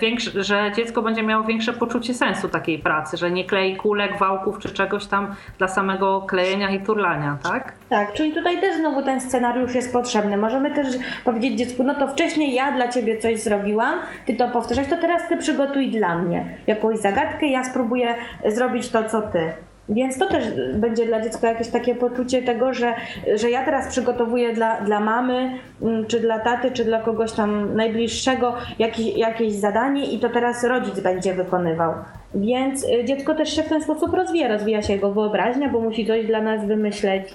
[0.00, 4.58] większe, że dziecko będzie miało większe poczucie sensu takiej pracy, że nie klei kulek, wałków
[4.58, 7.72] czy czegoś tam dla samego klejenia i turlania, tak?
[7.88, 10.36] Tak, czyli tutaj też znowu ten scenariusz jest potrzebny.
[10.36, 10.86] Możemy też
[11.24, 15.28] powiedzieć dziecku, no to wcześniej ja dla ciebie coś zrobiłam, ty to powtarzasz, to teraz
[15.28, 18.14] ty przygotuj dla mnie jakąś zagadkę, ja spróbuję
[18.44, 19.52] zrobić to, co ty.
[19.88, 22.94] Więc to też będzie dla dziecka jakieś takie poczucie tego, że,
[23.34, 25.50] że ja teraz przygotowuję dla, dla mamy,
[25.82, 30.64] mm, czy dla taty, czy dla kogoś tam najbliższego jakieś, jakieś zadanie i to teraz
[30.64, 31.94] rodzic będzie wykonywał.
[32.34, 36.06] Więc y, dziecko też się w ten sposób rozwija, rozwija się jego wyobraźnia, bo musi
[36.06, 37.34] coś dla nas wymyśleć.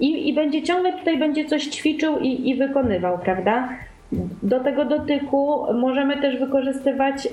[0.00, 3.68] I, i będzie ciągle tutaj będzie coś ćwiczył i, i wykonywał, prawda?
[4.42, 7.30] Do tego dotyku możemy też wykorzystywać y,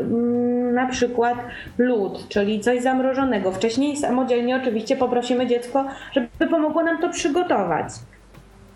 [0.00, 1.34] mm, na przykład
[1.78, 3.52] lód, czyli coś zamrożonego.
[3.52, 7.88] Wcześniej samodzielnie oczywiście poprosimy dziecko, żeby pomogło nam to przygotować.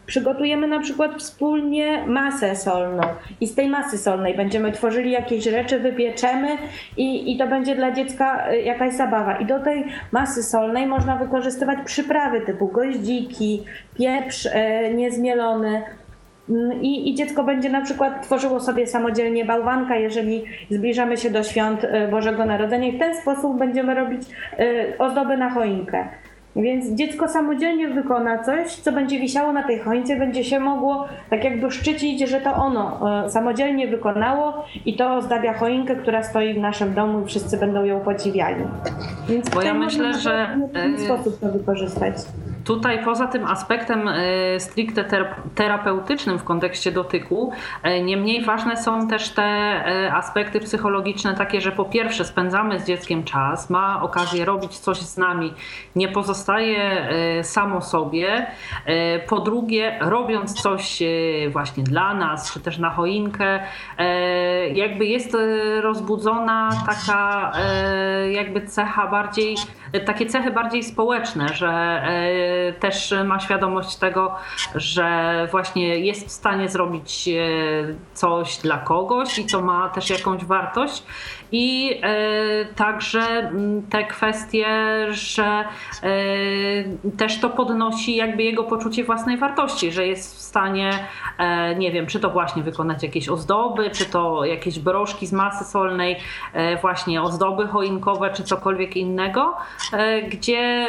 [0.06, 3.02] Przygotujemy na przykład wspólnie masę solną
[3.40, 6.48] i z tej masy solnej będziemy tworzyli jakieś rzeczy, wypieczemy
[6.96, 9.36] i, i to będzie dla dziecka y, jakaś zabawa.
[9.36, 13.64] I do tej masy solnej można wykorzystywać przyprawy typu goździki,
[13.98, 14.50] pieprz y,
[14.94, 15.82] niezmielony,
[16.80, 21.84] I, I, dziecko będzie na przykład tworzyło sobie samodzielnie bałwanka, jeżeli zbliżamy się do świąt
[21.84, 24.22] y, Bożego Narodzenia i w ten sposób będziemy robić
[24.60, 26.08] y, ozdoby na choinkę.
[26.56, 31.44] Więc dziecko samodzielnie wykona coś, co będzie wisiało na tej choince, będzie się mogło tak
[31.44, 36.58] jakby szczycić, że to ono y, samodzielnie wykonało i to ozdabia choinkę, która stoi w
[36.58, 38.64] naszym domu i wszyscy będą ją podziwiali.
[39.28, 42.14] Więc Bo ja myślę, że w ten sposób to wykorzystać.
[42.64, 45.04] Tutaj poza tym aspektem e, stricte
[45.54, 51.72] terapeutycznym w kontekście dotyku, e, niemniej ważne są też te e, aspekty psychologiczne takie, że
[51.72, 55.54] po pierwsze spędzamy z dzieckiem czas, ma okazję robić coś z nami,
[55.96, 57.08] nie pozostaje
[57.42, 58.46] samo sobie.
[59.28, 61.02] Po drugie, robiąc coś
[61.48, 63.60] właśnie dla nas, czy też na choinkę,
[64.74, 65.36] jakby jest
[65.80, 67.52] rozbudzona taka
[68.30, 69.56] jakby cecha bardziej,
[70.06, 72.02] takie cechy bardziej społeczne, że
[72.80, 74.34] też ma świadomość tego,
[74.74, 77.34] że właśnie jest w stanie zrobić e,
[78.14, 81.02] coś dla kogoś i to ma też jakąś wartość.
[81.52, 83.52] I e, także
[83.90, 84.66] te kwestie,
[85.10, 85.64] że
[86.02, 86.08] e,
[87.16, 90.90] też to podnosi jakby jego poczucie własnej wartości, że jest w stanie,
[91.78, 96.16] nie wiem, czy to właśnie wykonać jakieś ozdoby, czy to jakieś broszki z masy solnej,
[96.80, 99.56] właśnie ozdoby choinkowe, czy cokolwiek innego,
[100.30, 100.88] gdzie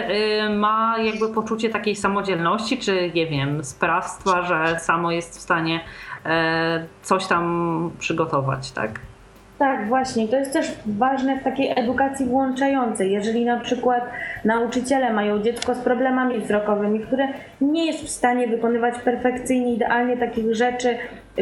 [0.55, 5.81] ma jakby poczucie takiej samodzielności, czy nie wiem, sprawstwa, że samo jest w stanie
[6.25, 8.99] e, coś tam przygotować, tak?
[9.63, 10.27] Tak, właśnie.
[10.27, 13.11] To jest też ważne w takiej edukacji włączającej.
[13.11, 14.03] Jeżeli na przykład
[14.45, 17.27] nauczyciele mają dziecko z problemami wzrokowymi, które
[17.61, 20.97] nie jest w stanie wykonywać perfekcyjnie, idealnie takich rzeczy,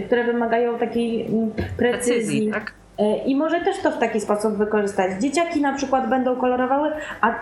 [0.06, 2.74] które wymagają takiej mm, precyzji, precyzji tak?
[3.02, 5.12] E, I może też to w taki sposób wykorzystać.
[5.22, 7.34] Dzieciaki na przykład będą kolorowały, a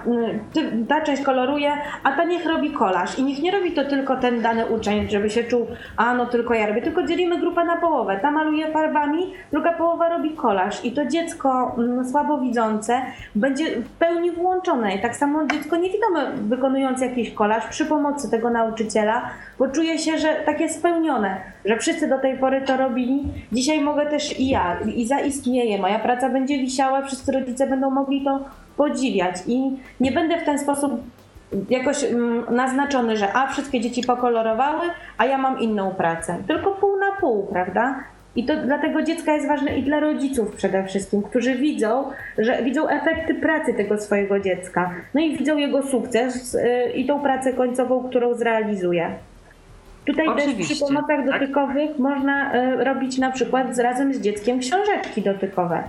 [0.87, 1.71] ta część koloruje,
[2.03, 3.19] a ta niech robi kolaż.
[3.19, 5.67] I niech nie robi to tylko ten dany uczeń, żeby się czuł,
[5.97, 8.19] a no tylko ja robię, tylko dzielimy grupę na połowę.
[8.21, 10.85] Ta maluje farbami, druga połowa robi kolaż.
[10.85, 11.75] I to dziecko
[12.11, 13.01] słabowidzące
[13.35, 14.95] będzie w pełni włączone.
[14.95, 20.35] I tak samo dziecko niewidome wykonując jakiś kolaż przy pomocy tego nauczyciela, poczuje się, że
[20.45, 23.23] takie spełnione, że wszyscy do tej pory to robili.
[23.51, 24.77] Dzisiaj mogę też i ja.
[24.95, 28.39] I zaistnieć istnieje, moja praca będzie wisiała, wszyscy rodzice będą mogli to
[28.77, 30.91] podziwiać i nie będę w ten sposób
[31.69, 34.85] jakoś mm, naznaczony, że a wszystkie dzieci pokolorowały,
[35.17, 36.37] a ja mam inną pracę.
[36.47, 38.03] Tylko pół na pół, prawda?
[38.35, 42.63] I to dla tego dziecka jest ważne i dla rodziców przede wszystkim, którzy widzą, że
[42.63, 44.91] widzą efekty pracy tego swojego dziecka.
[45.13, 49.11] No i widzą jego sukces yy, i tą pracę końcową, którą zrealizuje.
[50.05, 51.25] Tutaj Oczywiście, też przy pomocach tak?
[51.25, 55.83] dotykowych można e, robić na przykład z, razem z dzieckiem książeczki dotykowe.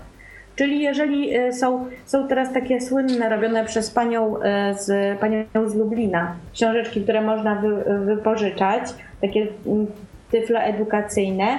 [0.57, 5.75] Czyli jeżeli e, są, są teraz takie słynne, robione przez panią e, z, panią z
[5.75, 8.83] Lublina, książeczki, które można wy, wypożyczać,
[9.21, 9.87] takie mm,
[10.31, 11.59] tyflo edukacyjne.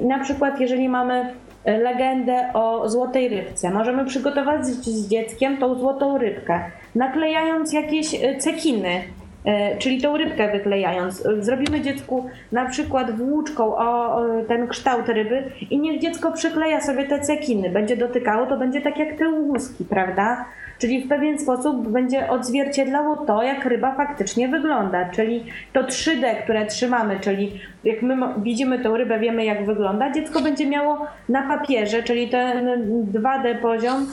[0.00, 1.32] Na przykład jeżeli mamy
[1.64, 6.60] legendę o złotej rybce, możemy przygotować z dzieckiem tą złotą rybkę,
[6.94, 8.06] naklejając jakieś
[8.38, 9.02] cekiny
[9.78, 11.28] czyli tą rybkę wyklejając.
[11.38, 17.20] Zrobimy dziecku na przykład włóczką o ten kształt ryby i niech dziecko przykleja sobie te
[17.20, 17.70] cekiny.
[17.70, 20.44] Będzie dotykało, to będzie tak jak te łuski, prawda?
[20.78, 25.10] Czyli w pewien sposób będzie odzwierciedlało to, jak ryba faktycznie wygląda.
[25.10, 30.40] Czyli to 3D, które trzymamy, czyli jak my widzimy tą rybę, wiemy jak wygląda, dziecko
[30.40, 32.66] będzie miało na papierze, czyli ten
[33.12, 34.06] 2D poziom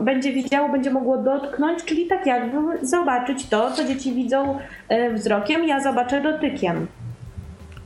[0.00, 5.64] będzie widziało, będzie mogło dotknąć, czyli tak jakby zobaczyć to, co dzieci widzą e, wzrokiem,
[5.64, 6.86] ja zobaczę dotykiem.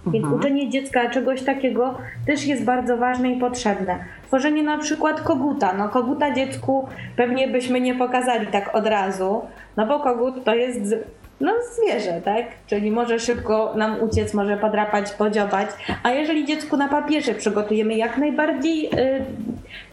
[0.06, 0.40] Więc mhm.
[0.40, 3.98] uczenie dziecka czegoś takiego też jest bardzo ważne i potrzebne.
[4.26, 5.72] Tworzenie na przykład koguta.
[5.72, 9.42] No koguta dziecku pewnie byśmy nie pokazali tak od razu,
[9.76, 10.94] no bo kogut to jest
[11.40, 12.46] no zwierzę, tak?
[12.66, 15.68] Czyli może szybko nam uciec, może podrapać, podziobać.
[16.02, 19.24] A jeżeli dziecku na papierze przygotujemy jak najbardziej y,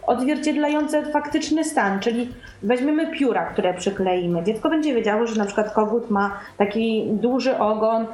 [0.08, 2.30] odzwierciedlające faktyczny stan, czyli
[2.64, 4.44] weźmiemy pióra, które przykleimy.
[4.44, 8.08] Dziecko będzie wiedziało, że na przykład kogut ma taki duży ogon y,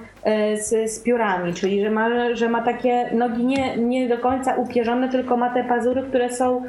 [0.64, 5.10] z, z piórami, czyli że ma, że ma takie nogi nie, nie do końca upierzone,
[5.10, 6.64] tylko ma te pazury, które są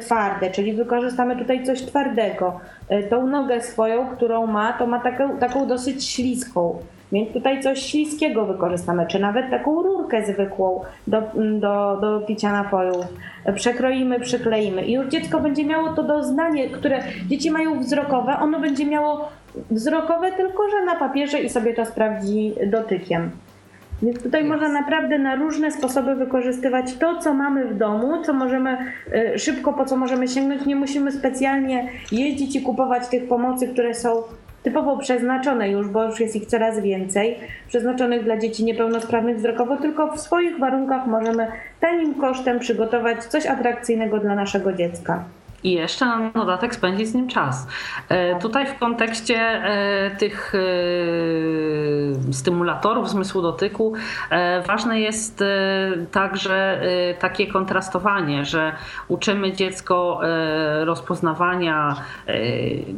[0.00, 2.60] twarde, czyli wykorzystamy tutaj coś twardego.
[2.92, 6.78] Y, tą nogę swoją, którą ma, to ma taką, taką dosyć śliską.
[7.12, 11.22] Więc tutaj coś śliskiego wykorzystamy, czy nawet taką rurkę zwykłą do,
[11.60, 13.04] do, do picia napoju.
[13.54, 18.86] Przekroimy, przykleimy i już dziecko będzie miało to doznanie, które dzieci mają wzrokowe, ono będzie
[18.86, 19.28] miało
[19.70, 23.30] wzrokowe tylko, że na papierze i sobie to sprawdzi dotykiem.
[24.02, 28.76] Więc tutaj można naprawdę na różne sposoby wykorzystywać to, co mamy w domu, co możemy
[29.34, 30.66] y, szybko, po co możemy sięgnąć.
[30.66, 34.22] Nie musimy specjalnie jeździć i kupować tych pomocy, które są
[34.62, 37.36] typowo przeznaczone już, bo już jest ich coraz więcej,
[37.68, 41.46] przeznaczonych dla dzieci niepełnosprawnych wzrokowo, tylko w swoich warunkach możemy
[41.80, 45.24] tanim kosztem przygotować coś atrakcyjnego dla naszego dziecka
[45.64, 47.66] i jeszcze na dodatek spędzić z nim czas.
[48.08, 53.92] E, tutaj w kontekście e, tych e, stymulatorów zmysłu dotyku
[54.66, 55.44] ważne jest
[56.12, 56.80] także
[57.18, 58.72] takie kontrastowanie, że
[59.08, 60.20] uczymy dziecko
[60.84, 61.96] rozpoznawania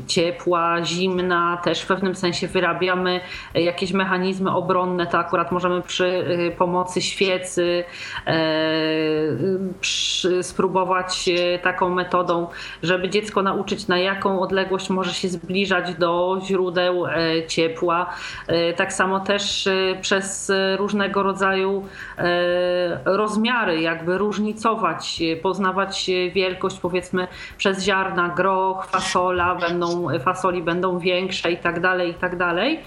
[0.06, 3.20] ciepła, zimna, też w pewnym sensie wyrabiamy
[3.54, 6.24] jakieś mechanizmy obronne, to akurat możemy przy
[6.58, 7.84] pomocy świecy
[10.42, 11.30] spróbować
[11.62, 12.46] taką metodą
[12.82, 17.12] żeby dziecko nauczyć, na jaką odległość może się zbliżać do źródeł e,
[17.46, 18.10] ciepła.
[18.46, 21.84] E, tak samo też e, przez różnego rodzaju
[23.04, 27.26] rozmiary, jakby różnicować, poznawać wielkość, powiedzmy,
[27.58, 32.80] przez ziarna, groch, fasola, będą, fasoli będą większe i tak dalej, i tak dalej.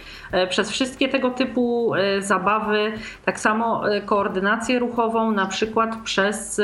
[0.49, 2.91] Przez wszystkie tego typu zabawy,
[3.25, 6.61] tak samo koordynację ruchową, na przykład przez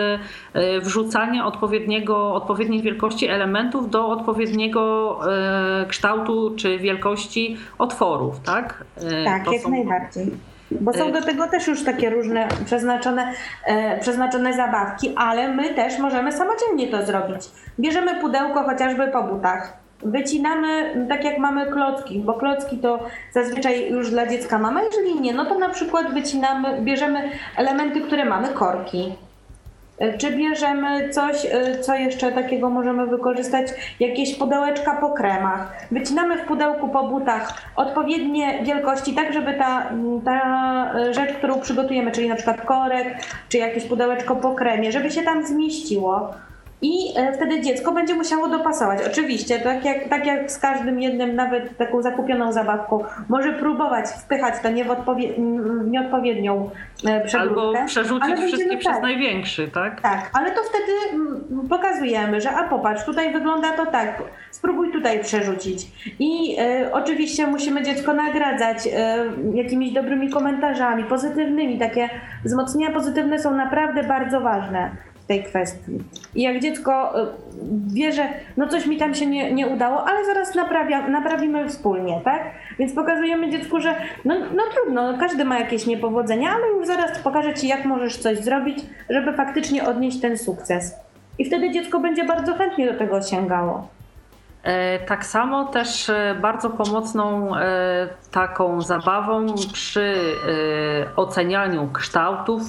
[0.81, 8.83] wrzucanie odpowiedniego, odpowiedniej wielkości elementów do odpowiedniego e, kształtu czy wielkości otworów, tak?
[8.97, 9.69] E, tak, to jak są...
[9.69, 10.31] najbardziej.
[10.71, 13.33] Bo są e, do tego też już takie różne przeznaczone,
[13.65, 17.41] e, przeznaczone zabawki, ale my też możemy samodzielnie to zrobić.
[17.79, 19.82] Bierzemy pudełko chociażby po butach.
[20.05, 22.99] Wycinamy tak jak mamy klocki, bo klocki to
[23.31, 28.25] zazwyczaj już dla dziecka mamy, jeżeli nie, no to na przykład wycinamy, bierzemy elementy, które
[28.25, 29.13] mamy, korki,
[29.97, 33.67] E, czy bierzemy coś, e, co jeszcze takiego możemy wykorzystać?
[33.99, 35.87] Jakieś pudełeczka po kremach.
[35.91, 39.89] Wycinamy w pudełku po butach odpowiednie wielkości, tak żeby ta,
[40.25, 43.07] ta rzecz, którą przygotujemy, czyli na przykład korek,
[43.49, 46.33] czy jakieś pudełeczko po kremie, żeby się tam zmieściło
[46.83, 48.99] i e, wtedy dziecko będzie musiało dopasować.
[49.07, 54.53] Oczywiście, tak jak, tak jak z każdym jednym, nawet taką zakupioną zabawką, może próbować wpychać
[54.63, 55.33] to nie w, odpowie-
[55.83, 56.69] w nieodpowiednią
[57.05, 57.61] e, przegródkę.
[57.61, 58.79] Albo przerzucić wszystkie tak.
[58.79, 60.01] przez największy, tak?
[60.01, 61.23] Tak, ale to wtedy
[61.69, 65.87] pokazujemy, że a popatrz, tutaj wygląda to tak, spróbuj tutaj przerzucić.
[66.19, 68.77] I e, oczywiście musimy dziecko nagradzać
[69.53, 71.79] jakimiś dobrymi komentarzami, pozytywnymi.
[71.79, 72.09] Takie
[72.45, 74.91] wzmocnienia pozytywne są naprawdę bardzo ważne
[75.27, 75.91] tej kwestii.
[76.35, 77.27] I jak dziecko y,
[77.93, 82.21] wie, że no coś mi tam się nie, nie udało, ale zaraz naprawia, naprawimy wspólnie,
[82.23, 82.41] tak?
[82.79, 87.53] Więc pokazujemy dziecku, że no, no trudno, każdy ma jakieś niepowodzenia, ale już zaraz pokażę
[87.53, 90.95] ci, jak możesz coś zrobić, żeby faktycznie odnieść ten sukces.
[91.39, 93.87] I wtedy dziecko będzie bardzo chętnie do tego sięgało.
[94.63, 100.15] E, tak samo też e, bardzo pomocną e, taką zabawą przy
[101.15, 102.61] ocenianiu kształtów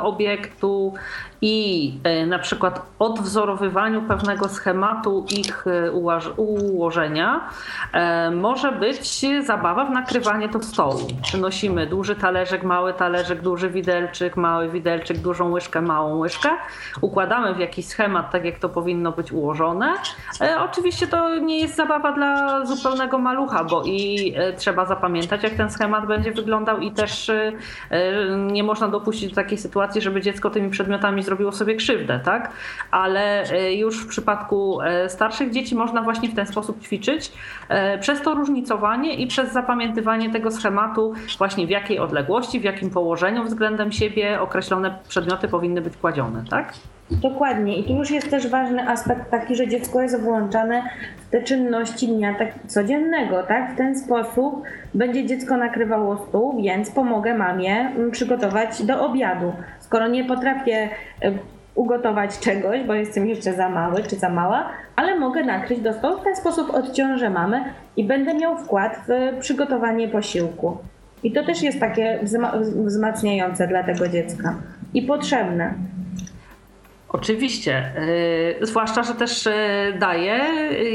[0.00, 0.94] obiektu
[1.42, 1.92] i
[2.26, 5.64] na przykład odwzorowywaniu pewnego schematu ich
[6.36, 7.40] ułożenia
[8.34, 11.00] może być zabawa w nakrywanie to stołu.
[11.22, 16.48] Przynosimy duży talerzek, mały talerzek, duży widelczyk, mały widelczyk, dużą łyżkę, małą łyżkę.
[17.00, 19.94] Układamy w jakiś schemat, tak jak to powinno być ułożone.
[20.58, 26.06] Oczywiście to nie jest zabawa dla zupełnego malucha, bo i trzeba zapamiętać, jak ten schemat
[26.06, 27.30] będzie wyglądał i też
[28.36, 32.50] nie można dopuścić do takiej sytuacji, żeby dziecko tymi przedmiotami zrobiło sobie krzywdę, tak?
[32.90, 33.44] Ale
[33.76, 37.32] już w przypadku starszych dzieci można właśnie w ten sposób ćwiczyć
[38.00, 43.44] przez to różnicowanie i przez zapamiętywanie tego schematu właśnie w jakiej odległości, w jakim położeniu
[43.44, 46.72] względem siebie określone przedmioty powinny być kładzione, tak?
[47.10, 47.78] Dokładnie.
[47.78, 50.82] I tu już jest też ważny aspekt taki, że dziecko jest włączane
[51.16, 53.72] w te czynności dnia tak codziennego, tak?
[53.72, 54.62] W ten sposób
[54.94, 59.52] będzie dziecko nakrywało stół, więc pomogę mamie przygotować do obiadu.
[59.80, 60.88] Skoro nie potrafię
[61.22, 61.32] e,
[61.74, 66.20] ugotować czegoś, bo jestem jeszcze za mały czy za mała, ale mogę nakryć do stołu.
[66.20, 67.64] W ten sposób odciążę mamę
[67.96, 70.76] i będę miał wkład w przygotowanie posiłku.
[71.22, 72.20] I to też jest takie
[72.84, 74.54] wzmacniające dla tego dziecka
[74.94, 75.74] i potrzebne.
[77.10, 77.92] Oczywiście,
[78.58, 79.52] yy, zwłaszcza, że też yy,
[79.98, 80.38] daje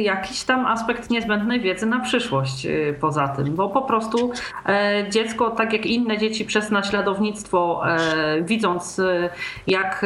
[0.02, 4.32] jakiś tam aspekt niezbędnej wiedzy na przyszłość yy, poza tym, bo po prostu
[5.10, 7.84] dziecko, tak jak inne dzieci przez naśladownictwo,
[8.42, 9.02] widząc
[9.68, 10.06] jak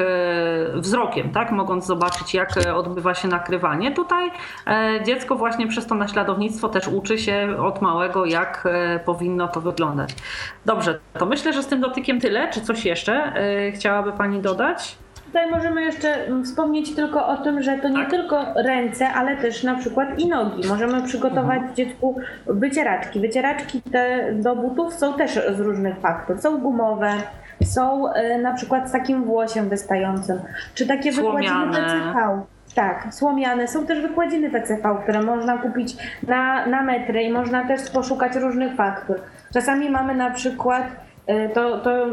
[0.76, 4.32] wzrokiem, tak, mogąc zobaczyć jak odbywa się nakrywanie, tutaj
[5.06, 8.68] dziecko właśnie przez to naśladownictwo też uczy się od małego jak
[9.06, 10.16] powinno to wyglądać.
[10.66, 12.50] Dobrze, to myślę, że z tym dotykiem tyle.
[12.52, 13.34] Czy coś jeszcze
[13.76, 14.98] chciałaby Pani dodać?
[15.28, 18.10] Tutaj możemy jeszcze wspomnieć tylko o tym, że to nie tak.
[18.10, 20.68] tylko ręce, ale też na przykład i nogi.
[20.68, 21.76] Możemy przygotować mhm.
[21.76, 22.16] dziecku
[22.46, 23.20] wycieraczki.
[23.20, 26.42] Wycieraczki te do butów są też z różnych faktur.
[26.42, 27.12] Są gumowe,
[27.64, 30.40] są y, na przykład z takim włosiem wystającym,
[30.74, 31.66] czy takie Słomiane.
[31.66, 32.42] wykładziny PCV.
[32.76, 33.68] Tak, słomiane.
[33.68, 35.98] Są też wykładziny PCV, które można kupić
[36.28, 39.16] na, na metry i można też poszukać różnych faktur.
[39.54, 41.07] Czasami mamy na przykład E,
[41.54, 42.06] to, to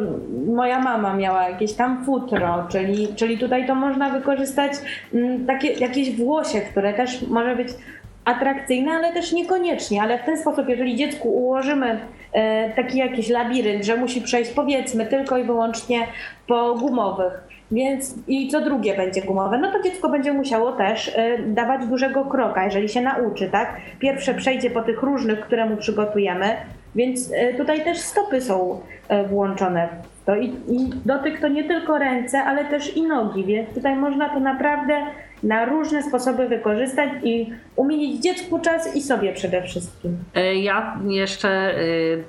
[0.46, 4.72] moja mama miała jakieś tam futro, czyli, czyli tutaj to można wykorzystać
[5.14, 7.68] mm, takie, jakieś włosie, które też może być
[8.24, 10.02] atrakcyjne, ale też niekoniecznie.
[10.02, 12.00] Ale w ten sposób, jeżeli dziecku ułożymy
[12.32, 16.06] e, taki jakiś labirynt, że musi przejść powiedzmy tylko i wyłącznie
[16.46, 17.32] po gumowych,
[17.70, 22.24] więc i co drugie będzie gumowe, no to dziecko będzie musiało też e, dawać dużego
[22.24, 23.76] kroka, jeżeli się nauczy, tak?
[23.98, 26.56] Pierwsze przejdzie po tych różnych, które mu przygotujemy,
[26.94, 29.88] więc tutaj też stopy są E, włączone
[30.26, 30.36] to.
[30.36, 34.40] I, I dotyk to nie tylko ręce, ale też i nogi, więc tutaj można to
[34.40, 35.06] naprawdę
[35.44, 40.18] na różne sposoby wykorzystać i umilić dziecku czas i sobie przede wszystkim.
[40.34, 41.76] E, ja jeszcze e,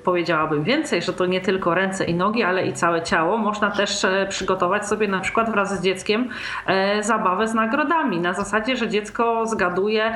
[0.04, 3.38] powiedziałabym więcej, że to nie tylko ręce i nogi, ale i całe ciało.
[3.38, 6.30] Można też e, przygotować sobie na przykład wraz z dzieckiem
[7.02, 8.20] zabawę z nagrodami.
[8.20, 10.14] Na zasadzie, że dziecko zgaduje,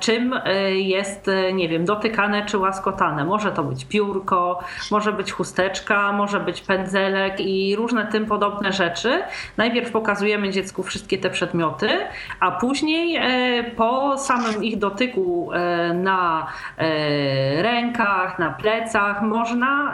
[0.00, 0.34] czym
[0.72, 3.24] jest, nie wiem, dotykane czy łaskotane.
[3.24, 4.58] Może to być piórko,
[4.90, 9.22] może być chusteczka, może być pędzelek i różne tym podobne rzeczy.
[9.56, 11.88] Najpierw pokazujemy dziecku wszystkie te przedmioty,
[12.40, 16.46] a później e, po samym ich dotyku e, na
[16.78, 19.92] e, rękach, na plecach można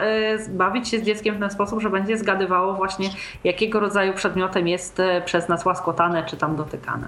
[0.49, 3.09] bawić się z dzieckiem w ten sposób, że będzie zgadywało właśnie
[3.43, 7.07] jakiego rodzaju przedmiotem jest przez nas łaskotane czy tam dotykane.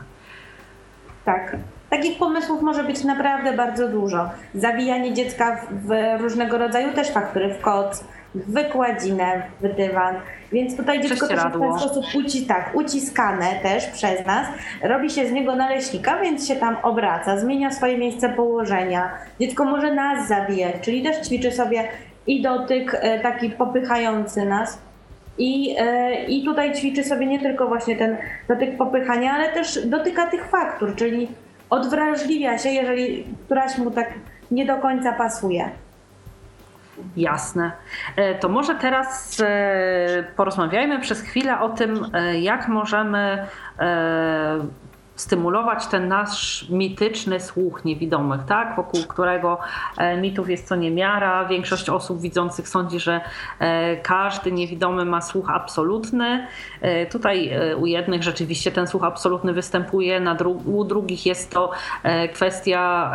[1.25, 1.55] Tak.
[1.89, 4.29] Takich pomysłów może być naprawdę bardzo dużo.
[4.55, 8.03] Zawijanie dziecka w różnego rodzaju też faktury, w koc,
[8.35, 10.15] w wykładzinę, w dywan.
[10.51, 14.47] Więc tutaj dziecko też w ten sposób uci, tak, uciskane też przez nas.
[14.83, 19.11] Robi się z niego naleśnika, więc się tam obraca, zmienia swoje miejsce położenia.
[19.39, 21.87] Dziecko może nas zabijać, czyli też ćwiczy sobie
[22.27, 24.77] i dotyk e, taki popychający nas.
[25.37, 28.17] I, e, I tutaj ćwiczy sobie nie tylko właśnie ten
[28.47, 31.27] dotyk popychania, ale też dotyka tych faktur, czyli
[31.69, 34.13] odwrażliwia się, jeżeli któraś mu tak
[34.51, 35.69] nie do końca pasuje.
[37.17, 37.71] Jasne.
[38.15, 43.47] E, to może teraz e, porozmawiajmy przez chwilę o tym, e, jak możemy
[45.15, 48.75] stymulować ten nasz mityczny słuch niewidomych, tak?
[48.75, 49.57] wokół którego
[49.97, 51.45] e, mitów jest co niemiara.
[51.45, 53.21] Większość osób widzących sądzi, że
[53.59, 56.47] e, każdy niewidomy ma słuch absolutny.
[56.81, 61.71] E, tutaj u jednych rzeczywiście ten słuch absolutny występuje, na dru u drugich jest to
[62.33, 63.13] kwestia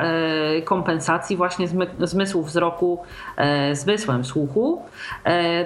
[0.64, 1.68] kompensacji właśnie
[2.00, 3.02] zmysłu wzroku
[3.72, 4.82] zmysłem słuchu.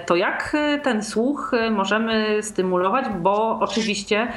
[0.06, 4.32] To jak ten słuch możemy stymulować, bo oczywiście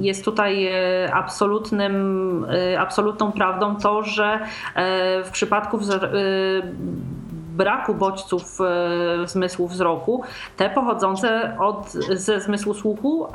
[0.00, 4.40] jest tutaj tutaj e, absolutnym, e, absolutną prawdą to, że
[4.74, 5.78] e, w przypadku
[7.56, 8.58] braku bodźców
[9.24, 10.22] zmysłu wzroku,
[10.56, 13.26] te pochodzące od, ze zmysłu słuchu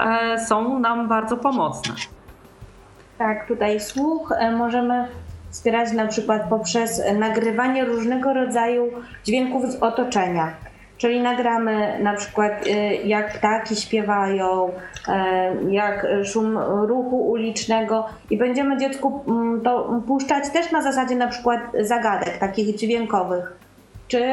[0.48, 1.94] są nam bardzo pomocne.
[3.18, 5.08] Tak, tutaj słuch możemy
[5.50, 8.90] wspierać na przykład poprzez nagrywanie różnego rodzaju
[9.24, 10.54] dźwięków z otoczenia.
[10.98, 12.52] Czyli nagramy na przykład
[13.06, 14.72] jak ptaki śpiewają,
[15.70, 21.60] jak szum ruchu ulicznego i będziemy dziecku mm, to puszczać też na zasadzie na przykład
[21.80, 23.54] zagadek takich dźwiękowych,
[24.08, 24.24] czy,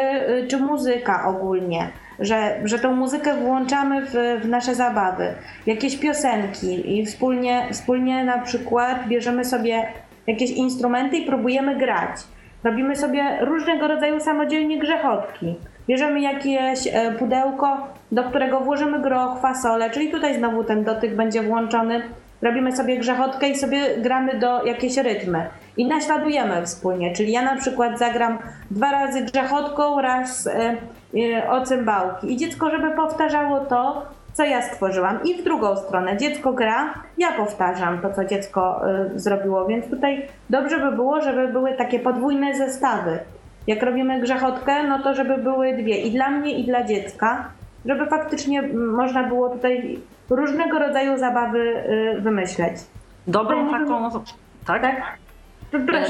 [0.48, 1.88] czy muzyka ogólnie
[2.22, 5.34] że, że tą muzykę włączamy w, w nasze zabawy,
[5.66, 9.86] jakieś piosenki i wspólnie, wspólnie na przykład bierzemy sobie
[10.26, 12.20] jakieś instrumenty i próbujemy grać.
[12.64, 15.54] Robimy sobie różnego rodzaju samodzielnie grzechotki.
[15.88, 21.42] Bierzemy jakieś e, pudełko, do którego włożymy groch, fasolę, czyli tutaj znowu ten dotyk będzie
[21.42, 22.02] włączony.
[22.42, 25.46] Robimy sobie grzechotkę i sobie gramy do jakieś rytmy.
[25.76, 28.38] I naśladujemy wspólnie, czyli ja na przykład zagram
[28.70, 30.76] dwa razy grzechotką, raz e,
[31.16, 32.32] e, o cymbałki.
[32.32, 35.18] I dziecko, żeby powtarzało to, co ja stworzyłam.
[35.24, 38.80] I w drugą stronę dziecko gra, ja powtarzam to, co dziecko
[39.14, 39.66] zrobiło.
[39.66, 43.18] Więc tutaj dobrze by było, żeby były takie podwójne zestawy.
[43.66, 47.48] Jak robimy grzechotkę, no to żeby były dwie i dla mnie, i dla dziecka,
[47.84, 49.98] żeby faktycznie można było tutaj
[50.30, 52.76] różnego rodzaju zabawy y, wymyśleć.
[53.26, 54.10] Dobrą taką.
[54.66, 54.82] Tak?
[54.82, 55.21] tak?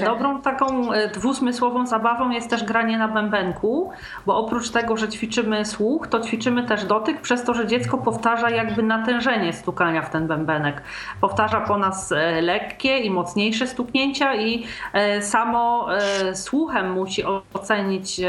[0.05, 3.91] Dobrą taką e, dwusmysłową zabawą jest też granie na bębenku,
[4.27, 8.51] bo oprócz tego, że ćwiczymy słuch, to ćwiczymy też dotyk przez to, że dziecko powtarza
[8.51, 10.83] jakby natężenie stukania w ten bębenek.
[11.21, 15.87] Powtarza po nas e, lekkie i mocniejsze stuknięcia i e, samo
[16.35, 17.23] słuchem musi
[17.55, 18.21] ocenić,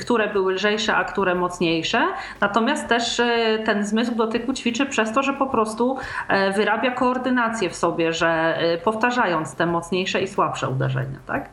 [0.00, 2.06] które były lżejsze, a które mocniejsze.
[2.40, 3.22] Natomiast też
[3.64, 5.96] ten zmysł dotyku ćwiczy przez to, że po prostu
[6.56, 11.48] wyrabia koordynację w sobie, że powtarzając te mocniejsze i słabsze uderzenia, tak?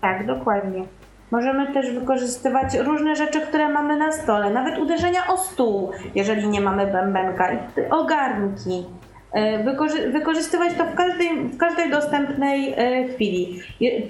[0.00, 0.82] Tak, dokładnie.
[1.30, 6.60] Możemy też wykorzystywać różne rzeczy, które mamy na stole, nawet uderzenia o stół, jeżeli nie
[6.60, 7.48] mamy bębenka,
[7.90, 8.84] ogarnki.
[9.32, 13.60] E, wykorzy wykorzystywać to w każdej, w każdej dostępnej e, chwili.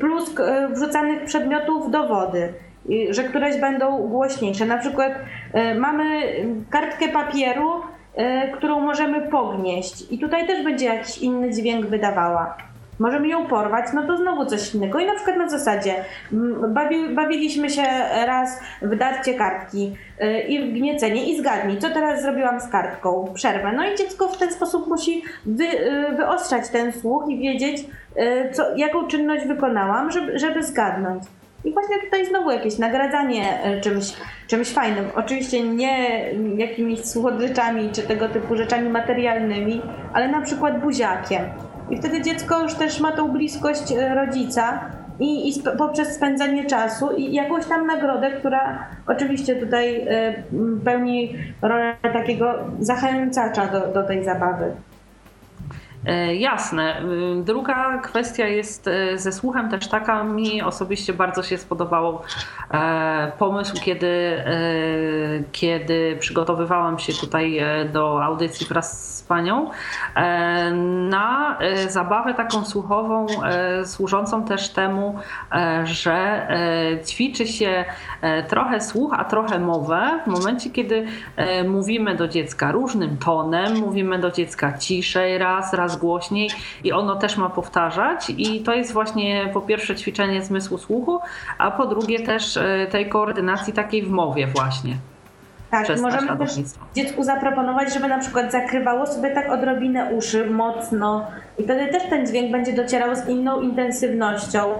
[0.01, 2.53] Plus e, wrzucanych przedmiotów do wody,
[3.11, 4.67] że któreś będą głośniejsze.
[4.67, 5.13] Na przykład
[5.79, 6.05] mamy
[6.71, 7.71] kartkę papieru,
[8.57, 12.57] którą możemy pognieść i tutaj też będzie jakiś inny dźwięk wydawała
[12.99, 14.99] możemy ją porwać, no to znowu coś innego.
[14.99, 15.95] I na przykład na zasadzie
[16.69, 17.83] bawi, bawiliśmy się
[18.27, 23.33] raz w darcie kartki yy, i w gniecenie i zgadnij, co teraz zrobiłam z kartką,
[23.35, 23.73] przerwę.
[23.73, 27.85] No i dziecko w ten sposób musi wy, yy, wyostrzać ten słuch i wiedzieć,
[28.17, 31.23] yy, co, jaką czynność wykonałam, żeby, żeby zgadnąć.
[31.67, 34.13] I właśnie tutaj znowu jakieś nagradzanie y, czymś,
[34.47, 35.05] czymś fajnym.
[35.15, 36.25] Oczywiście nie
[36.57, 39.83] jakimiś słodyczami czy tego typu rzeczami materialnymi,
[40.13, 41.43] ale na przykład buziakiem
[41.91, 44.81] i wtedy dziecko już też ma tą bliskość e, rodzica
[45.21, 50.45] i, i sp poprzez spędzanie czasu i jakąś tam nagrodę, która oczywiście tutaj y,
[50.85, 54.73] pełni rolę takiego zachęcacza do, do tej zabawy.
[56.07, 57.03] E, jasne.
[57.03, 62.21] Y, druga kwestia jest e, ze słuchem też taka, mi osobiście bardzo się spodobał
[62.71, 64.45] e, pomysł, kiedy,
[65.53, 67.61] kiedy przygotowywałam się tutaj
[67.93, 69.71] do audycji wraz z panią
[71.11, 73.27] na zabawę taką słuchową,
[73.85, 75.19] służącą też temu,
[75.85, 76.49] że
[77.07, 77.85] ćwiczy się
[78.49, 81.07] trochę słuch, a trochę mowę w momencie, kiedy
[81.69, 86.51] mówimy do dziecka różnym tonem, mówimy do dziecka ciszej raz, raz głośniej
[86.85, 91.21] i ono też ma powtarzać i to jest właśnie po pierwsze ćwiczenie zmysłu słuchu,
[91.59, 94.97] a po drugie też e, tej koordynacji takiej w mowie właśnie.
[95.71, 96.51] Tak, możemy też
[96.95, 101.27] dziecku zaproponować, żeby na przykład zakrywało sobie tak odrobinę uszy mocno
[101.59, 104.75] i wtedy też ten dźwięk będzie docierał z inną intensywnością.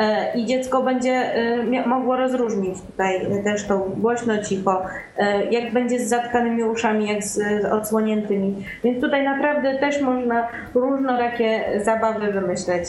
[0.00, 4.82] E, i dziecko będzie e, mogło rozróżnić tutaj też to głośno, cicho,
[5.16, 8.64] e, jak będzie z zatkanymi uszami, jak z odsłoniętymi.
[8.84, 12.84] Więc tutaj naprawdę też można różnorakie zabawy wymyśleć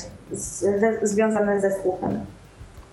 [1.01, 2.25] związane ze słuchem.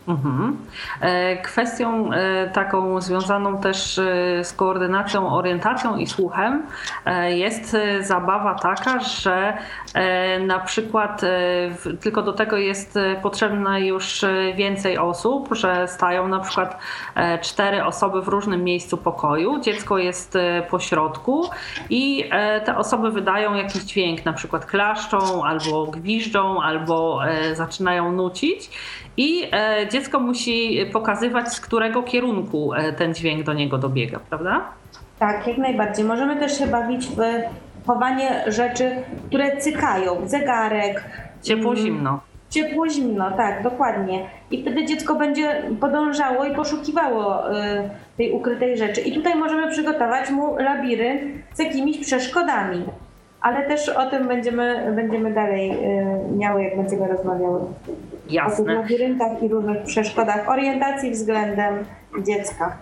[0.09, 0.57] Mhm.
[1.01, 6.63] E, kwestią e, taką związaną też e, z koordynacją, orientacją i słuchem
[7.29, 9.59] jest zabawa taka, że
[10.47, 11.21] na przykład
[12.01, 16.79] tylko do tego jest potrzebne już więcej osób, że stają na przykład
[17.41, 20.39] cztery osoby w różnym miejscu pokoju, dziecko jest
[20.71, 21.51] po środku
[21.91, 22.31] i
[22.65, 27.21] te osoby wydają jakiś dźwięk, na przykład klaszczą albo gwiżdżą, albo
[27.55, 28.71] zaczynają nucić
[29.19, 34.65] i e, dziecko musi pokazywać, z którego kierunku e, ten dźwięk do niego dobiega, prawda?
[35.19, 36.05] Tak, jak najbardziej.
[36.05, 37.21] Możemy też się bawić w
[37.87, 38.91] chowanie rzeczy,
[39.27, 40.29] które cykają.
[40.29, 41.05] Zegarek.
[41.43, 42.11] Ciepło-zimno.
[42.11, 44.27] Mm, ciepło-zimno, tak, dokładnie.
[44.51, 47.55] I wtedy dziecko będzie podążało i poszukiwało y,
[48.17, 49.01] tej ukrytej rzeczy.
[49.01, 51.23] I tutaj możemy przygotować mu labirynt
[51.55, 52.85] z jakimiś przeszkodami.
[53.41, 57.61] Ale też o tym będziemy, będziemy dalej y, miały, jak będziemy rozmawiały.
[58.31, 58.65] Jasne.
[58.65, 61.85] O tych labiryntach i różnych przeszkodach orientacji względem
[62.23, 62.77] dziecka.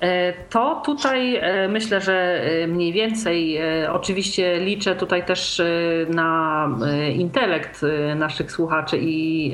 [0.00, 3.60] E, to tutaj e, myślę, że e, mniej więcej,
[3.92, 5.62] oczywiście liczę tutaj też
[6.08, 6.68] na
[7.14, 7.80] intelekt
[8.16, 9.52] naszych słuchaczy i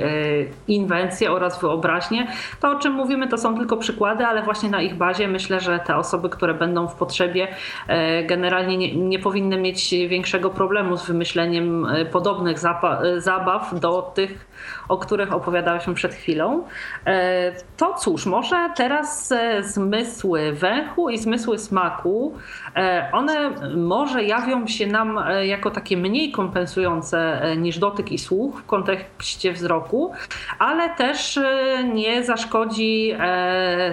[0.68, 2.26] inwencję oraz wyobraźnię.
[2.61, 5.78] To, o czym mówimy, to są tylko przykłady, ale właśnie na ich bazie myślę, że
[5.78, 7.49] te osoby, które będą w potrzebie,
[8.26, 12.59] generalnie nie, nie powinny mieć większego problemu z wymyśleniem podobnych
[13.18, 14.47] zabaw do tych,
[14.88, 16.64] o których opowiadałyśmy przed chwilą.
[17.76, 22.34] To cóż, może teraz zmysły zmysły węchu i zmysły smaku,
[22.76, 28.18] e, one może jawią się nam e, jako takie mniej kompensujące e, niż dotyk i
[28.18, 30.12] słuch w kontekście wzroku,
[30.59, 31.41] ale też
[31.95, 33.14] nie zaszkodzi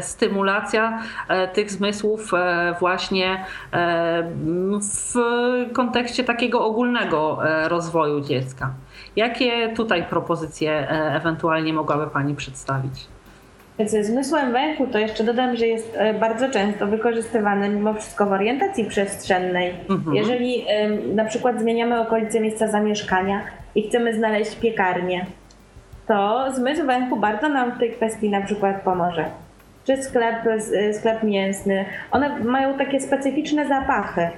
[0.01, 0.99] stymulacja
[1.53, 2.31] tych zmysłów
[2.79, 3.45] właśnie
[4.81, 5.15] w
[5.73, 8.73] kontekście takiego ogólnego rozwoju dziecka.
[9.15, 13.12] Jakie tutaj propozycje ewentualnie mogłaby Pani przedstawić?
[13.79, 18.31] Ze zmysłem węchu to jeszcze dodam, że jest e, bardzo często wykorzystywany mimo wszystko w
[18.31, 19.73] orientacji przestrzennej.
[19.89, 20.15] Mhm.
[20.15, 20.65] Jeżeli
[21.15, 23.41] na przykład zmieniamy okolice miejsca zamieszkania
[23.75, 25.25] i chcemy znaleźć piekarnię,
[26.07, 29.25] to zmysł węchu bardzo nam w tej kwestii na przykład pomoże.
[29.87, 30.35] Czy sklep,
[30.73, 31.85] e, sklep mięsny.
[32.11, 34.29] One mają takie specyficzne zapachy,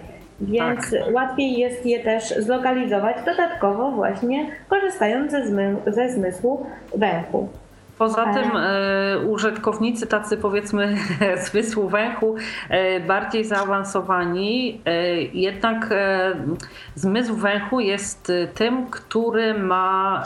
[0.41, 1.13] więc tak.
[1.13, 6.65] łatwiej jest je też zlokalizować dodatkowo właśnie korzystając ze, zmy, ze zmysłu
[6.95, 7.49] węchu.
[7.97, 10.97] Poza tym e, użytkownicy tacy powiedzmy
[11.51, 12.35] zmysłu węchu
[12.69, 15.89] e, bardziej zaawansowani, e, jednak
[16.95, 20.23] zmysł węchu jest tym, który ma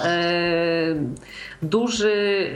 [1.61, 2.47] duży,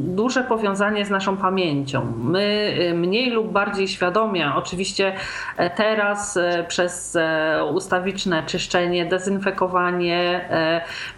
[0.00, 2.12] duże powiązanie z naszą pamięcią.
[2.24, 5.12] My mniej lub bardziej świadomie, oczywiście
[5.76, 6.38] teraz
[6.68, 7.18] przez
[7.74, 10.48] ustawiczne czyszczenie, dezynfekowanie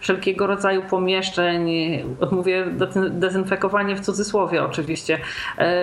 [0.01, 1.71] wszelkiego rodzaju pomieszczeń,
[2.31, 2.68] mówię
[3.11, 5.19] dezynfekowanie w cudzysłowie oczywiście,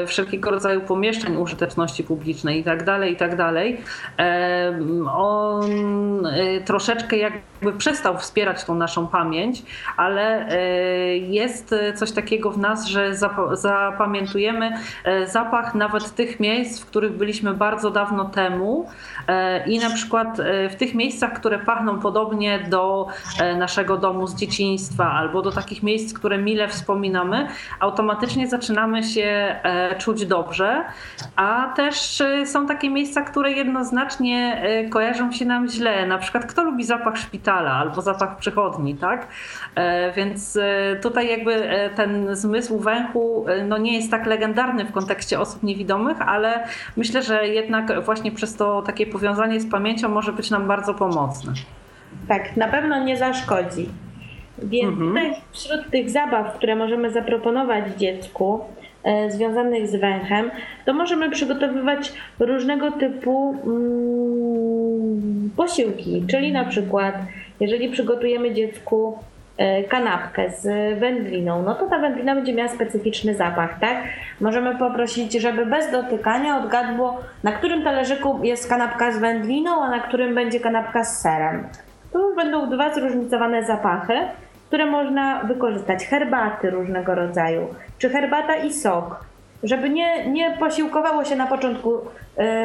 [0.07, 3.81] wszelkiego rodzaju pomieszczeń użyteczności publicznej i tak dalej, i tak dalej.
[5.15, 6.27] On
[6.65, 9.63] troszeczkę jakby przestał wspierać tą naszą pamięć,
[9.97, 10.47] ale
[11.19, 13.15] jest coś takiego w nas, że
[13.53, 14.71] zapamiętujemy
[15.03, 18.87] e, zapach nawet tych miejsc, w których byliśmy bardzo dawno temu
[19.27, 23.07] e, i na przykład e, w tych miejscach, które pachną podobnie do
[23.57, 27.47] naszego domu z dzieciństwa albo do takich miejsc, które mile wspominamy,
[27.79, 29.55] automatycznie zaczynamy się
[29.97, 30.83] czuć dobrze,
[31.35, 36.07] a też są takie miejsca, które jednoznacznie kojarzą się nam źle.
[36.07, 39.27] Na przykład kto lubi zapach szpitala albo zapach przychodni, tak?
[40.15, 40.57] Więc
[41.01, 45.63] tutaj jakby e, ten zmysł węchu e, no nie jest tak legendarny w kontekście osób
[45.63, 46.67] niewidomych, ale
[46.97, 51.53] myślę, że jednak właśnie przez to takie powiązanie z pamięcią może być nam bardzo pomocne.
[52.27, 53.89] Tak, na pewno nie zaszkodzi.
[54.63, 55.09] Więc mhm.
[55.09, 58.59] tutaj wśród tych zabaw, które możemy zaproponować dziecku,
[59.03, 60.51] e, związanych z węchem,
[60.85, 67.15] to możemy przygotowywać różnego typu mm, posiłki, czyli na przykład
[67.59, 69.19] jeżeli przygotujemy dziecku
[69.57, 73.97] E, kanapkę z wędliną, no to ta wędlina będzie miała specyficzny zapach, tak?
[74.41, 79.99] Możemy poprosić, żeby bez dotykania odgadło, na którym talerzyku jest kanapka z wędliną, a na
[79.99, 81.67] którym będzie kanapka z serem.
[82.13, 84.13] Tu będą dwa zróżnicowane zapachy,
[84.75, 86.05] które można wykorzystać.
[86.05, 87.67] Herbaty różnego rodzaju,
[87.97, 89.25] czy herbata i sok
[89.63, 91.97] żeby nie, nie posiłkowało się na początku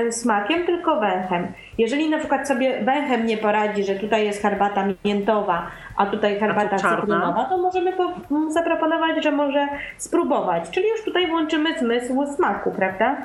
[0.06, 1.46] y, smakiem, tylko węchem.
[1.78, 6.76] Jeżeli na przykład sobie węchem nie poradzi, że tutaj jest herbata miętowa, a tutaj herbata
[6.76, 8.12] cytrynowa, to możemy po,
[8.48, 10.70] zaproponować, że może spróbować.
[10.70, 13.16] Czyli już tutaj włączymy zmysł smaku, prawda?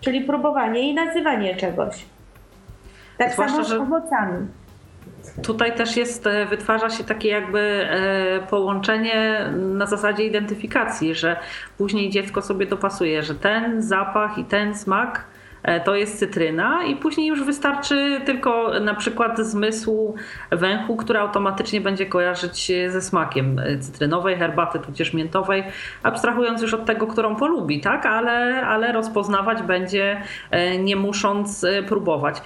[0.00, 2.04] Czyli próbowanie i nazywanie czegoś.
[3.18, 4.46] Tak Zwłaszcza, samo z owocami.
[5.42, 11.36] Tutaj też jest, e, wytwarza się takie jakby e, połączenie na zasadzie identyfikacji, że
[11.78, 15.24] później dziecko sobie dopasuje, że ten zapach i ten smak
[15.84, 20.14] to jest cytryna i później już wystarczy tylko na przykład zmysłu
[20.50, 25.64] węchu, który automatycznie będzie kojarzyć się ze smakiem cytrynowej, herbaty tudzież miętowej,
[26.02, 28.06] abstrahując już od tego, którą polubi, tak?
[28.06, 32.42] Ale, ale rozpoznawać będzie e, nie musząc e, próbować.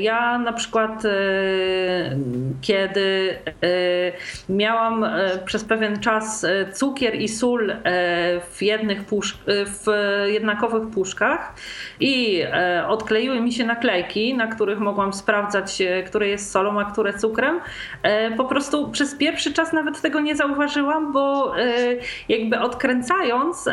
[0.00, 1.02] Ja na przykład
[2.60, 3.36] kiedy
[4.48, 5.06] miałam
[5.44, 7.72] przez pewien czas cukier i sól
[8.50, 9.86] w jednych pusz- w
[10.26, 11.54] jednakowych puszkach
[12.00, 12.49] i E,
[12.88, 17.60] odkleiły mi się naklejki, na których mogłam sprawdzać, e, które jest solą, a które cukrem.
[18.02, 21.54] E, po prostu przez pierwszy czas nawet tego nie zauważyłam, bo
[22.28, 23.68] jakby odkręcając,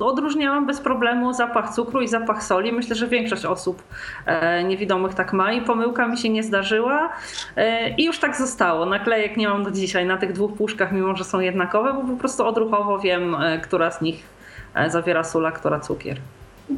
[0.00, 2.72] odróżniałam bez problemu zapach cukru i zapach soli.
[2.72, 3.82] Myślę, że większość osób
[4.64, 7.12] niewidomych tak ma i pomyłka mi się nie zdarzyła.
[7.98, 8.86] I już tak zostało.
[8.86, 12.16] Naklejek nie mam do dzisiaj na tych dwóch puszkach, mimo że są jednakowe, bo po
[12.16, 14.26] prostu odruchowo wiem, która z nich
[14.88, 16.20] zawiera sól, a która cukier.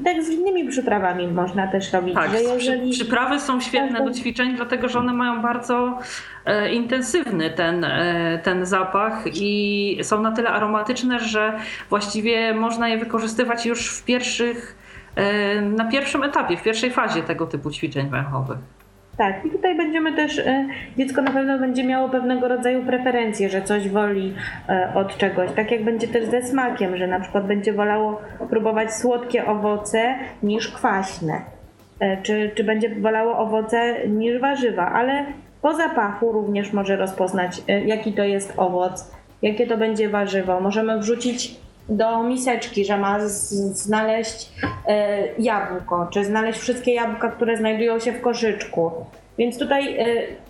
[0.04, 2.14] Tak z innymi przyprawami można też robić.
[2.14, 2.90] Tak, że jeżeli...
[2.90, 5.98] przyprawy są świetne do ćwiczeń, dlatego że one mają bardzo
[6.44, 12.98] e, intensywny ten, e, ten zapach i są na tyle aromatyczne, że właściwie można je
[12.98, 14.76] wykorzystywać już w pierwszych,
[15.16, 18.58] e, na pierwszym etapie, w pierwszej fazie tego typu ćwiczeń węchowych.
[19.20, 20.66] Tak, i tutaj będziemy też, e,
[20.96, 24.34] dziecko na pewno będzie miało pewnego rodzaju preferencje, że coś woli
[24.68, 25.52] e, od czegoś.
[25.52, 30.68] Tak jak będzie też ze smakiem, że na przykład będzie wolało próbować słodkie owoce niż
[30.68, 31.40] kwaśne.
[32.00, 35.24] E, czy, czy będzie wolało owoce niż warzywa, ale
[35.62, 40.60] po zapachu również może rozpoznać, jaki to jest owoc, jakie to będzie warzywo.
[40.60, 44.52] Możemy wrzucić do miseczki, że ma znaleźć
[44.86, 48.90] e, jabłko, czy znaleźć wszystkie jabłka, które znajdują się w koszyczku.
[49.38, 50.04] Więc tutaj e,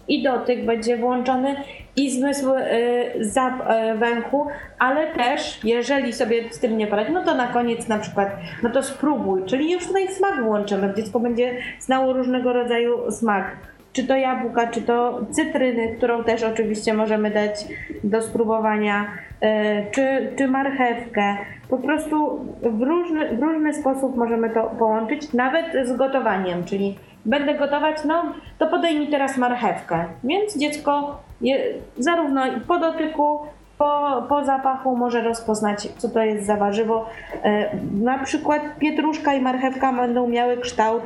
[0.08, 1.56] i dotyk będzie włączony,
[1.96, 4.46] i zmysł e, węchu,
[4.78, 8.28] ale też, jeżeli sobie z tym nie poradzi, no to na koniec na przykład,
[8.62, 10.94] no to spróbuj, czyli już tutaj smak włączymy.
[10.96, 13.56] Dziecko będzie znało różnego rodzaju smak.
[13.92, 17.64] Czy to jabłka, czy to cytryny, którą też oczywiście możemy dać
[18.04, 19.06] do spróbowania
[19.40, 21.36] E, czy, czy marchewkę.
[21.68, 27.54] Po prostu w różny, w różny sposób możemy to połączyć, nawet z gotowaniem, czyli będę
[27.54, 28.22] gotować, no
[28.58, 30.04] to podaj mi teraz marchewkę.
[30.24, 31.58] Więc dziecko je,
[31.98, 33.38] zarówno po dotyku,
[33.78, 37.06] po, po zapachu może rozpoznać, co to jest za warzywo.
[37.42, 37.70] E,
[38.00, 41.02] na przykład pietruszka i marchewka będą miały kształt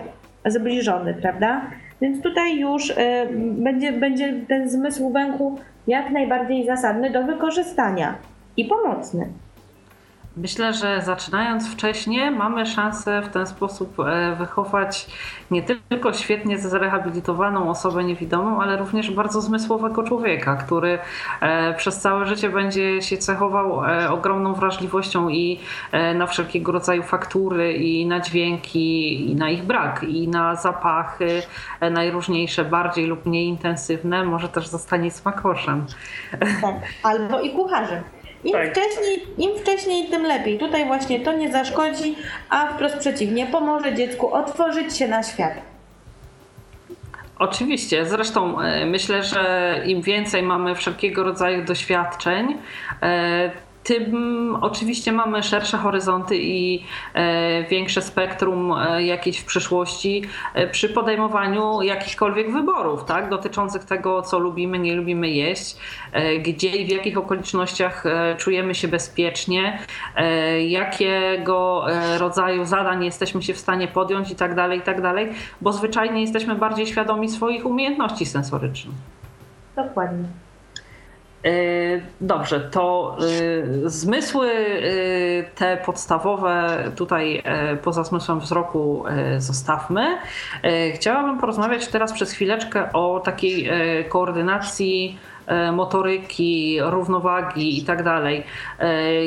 [0.46, 1.60] zbliżony, prawda?
[2.04, 8.14] Więc tutaj już e, będzie, będzie ten zmysł węchu jak najbardziej zasadny do wykorzystania
[8.56, 9.28] i pomocny.
[10.36, 15.06] Myślę, że zaczynając wcześniej mamy szansę w ten sposób e, wychować
[15.50, 20.98] nie tylko świetnie zrehabilitowaną osobę niewidomą, ale również bardzo zmysłowego człowieka, który
[21.40, 25.60] e, przez całe życie będzie się cechował e, ogromną wrażliwością i
[26.14, 31.42] na wszelkiego rodzaju faktury, i na dźwięki, i na ich brak, i na zapachy
[31.90, 34.24] najróżniejsze, bardziej lub mniej intensywne.
[34.24, 35.86] Może też zostanie smakoszem.
[36.60, 38.02] Tak, albo i kucharzem.
[38.44, 38.70] Im, tak.
[38.70, 40.58] wcześniej, Im wcześniej, tym lepiej.
[40.58, 42.16] Tutaj właśnie to nie zaszkodzi,
[42.50, 45.54] a wprost przeciwnie, pomoże dziecku otworzyć się na świat.
[47.38, 52.58] Oczywiście, zresztą e, myślę, że im więcej mamy wszelkiego rodzaju doświadczeń,
[53.02, 53.50] e,
[53.84, 60.22] tym oczywiście mamy szersze horyzonty i e, większe spektrum e, jakieś w przyszłości
[60.54, 65.76] e, przy podejmowaniu jakichkolwiek wyborów, tak, dotyczących tego, co lubimy, nie lubimy jeść,
[66.44, 68.04] gdzie i w jakich okolicznościach
[68.38, 69.78] czujemy się bezpiecznie,
[70.68, 71.86] jakiego
[72.18, 75.28] rodzaju zadań jesteśmy się w stanie podjąć i tak dalej, i tak dalej,
[75.60, 78.96] bo zwyczajnie jesteśmy bardziej świadomi swoich umiejętności sensorycznych.
[79.76, 80.43] Dokładnie.
[81.44, 81.50] E,
[82.20, 83.16] dobrze, to
[83.84, 84.82] e, zmysły e,
[85.54, 87.42] te podstawowe tutaj
[87.82, 89.04] poza zmysłem wzroku
[89.38, 90.18] zostawmy.
[90.94, 93.70] Chciałabym porozmawiać teraz przez chwileczkę o takiej
[94.08, 95.18] koordynacji
[95.72, 98.44] motoryki, równowagi i tak dalej.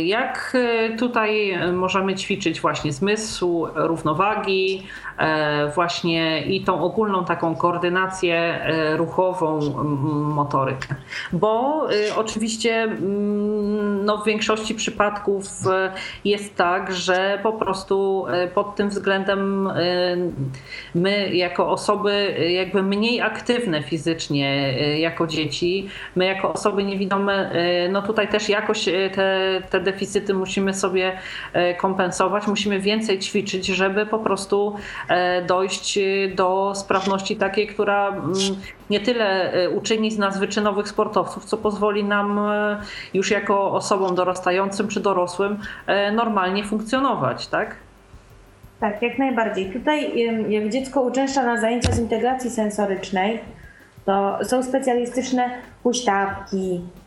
[0.04, 0.58] Jak
[1.00, 4.88] tutaj możemy ćwiczyć właśnie zmysł, równowagi,
[5.76, 9.60] właśnie i tą ogólną taką koordynację e, ruchową
[10.36, 10.96] motorykę.
[11.34, 12.88] Bo e, oczywiście
[14.06, 15.48] no, w większości przypadków
[16.26, 19.70] jest tak, że po prostu pod tym względem
[20.96, 27.52] my jako osoby jakby mniej aktywne fizycznie jako dzieci, my jako osoby niewidome,
[27.92, 31.18] no tutaj też jakoś te, te deficyty musimy sobie
[31.78, 34.76] kompensować, musimy więcej ćwiczyć, żeby po prostu
[35.07, 35.07] E,
[35.48, 36.00] dojść
[36.36, 38.34] do sprawności takiej, która mm,
[38.90, 42.82] nie tyle e, uczyni z nas wyczynowych sportowców, co pozwoli nam e,
[43.14, 45.58] już jako osobom dorastającym czy dorosłym
[46.12, 47.76] normalnie funkcjonować, tak?
[48.80, 49.72] Tak, jak najbardziej.
[49.72, 50.14] Tutaj
[50.50, 53.40] jak dziecko uczęszcza na zajęcia z integracji sensorycznej,
[54.06, 55.50] to są specjalistyczne
[55.84, 56.82] huśtawki,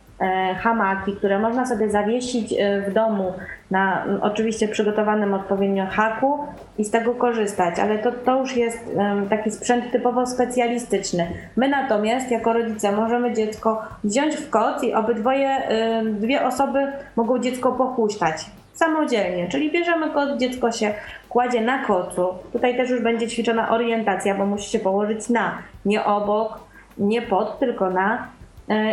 [0.55, 3.33] hamaki, które można sobie zawiesić e, w domu
[3.71, 6.39] na oczywiście przygotowanym odpowiednio haku
[6.77, 8.97] i z tego korzystać, ale to, to już jest
[9.29, 11.27] taki sprzęt typowo specjalistyczny.
[11.55, 15.61] My natomiast jako rodzice możemy dziecko wziąć w koc i obydwoje,
[16.03, 20.93] dwie osoby mogą dziecko pochuśtać samodzielnie, czyli bierzemy koc, dziecko się
[21.29, 22.27] kładzie na kocu.
[22.53, 26.59] Tutaj też już będzie ćwiczona orientacja, bo musi się położyć na, nie obok,
[26.97, 28.40] nie pod, tylko na E,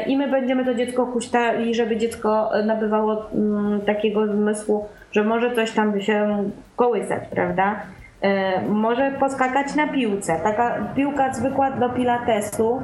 [0.07, 5.73] i my będziemy to dziecko huśtali, żeby dziecko nabywało mm, takiego zmysłu, że może coś
[5.73, 6.45] tam się
[6.77, 7.77] kołysać, prawda?
[8.23, 10.41] E, może poskakać na piłce.
[10.43, 12.83] Taka piłka zwykła do pilatesu,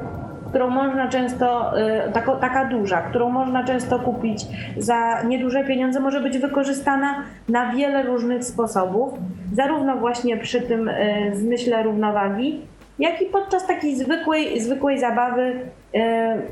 [0.49, 1.73] którą można często,
[2.13, 4.45] taka, taka duża, którą można często kupić
[4.77, 9.13] za nieduże pieniądze, może być wykorzystana na wiele różnych sposobów,
[9.53, 10.91] zarówno właśnie przy tym
[11.33, 12.61] zmyśle równowagi,
[12.99, 15.59] jak i podczas takiej zwykłej, zwykłej zabawy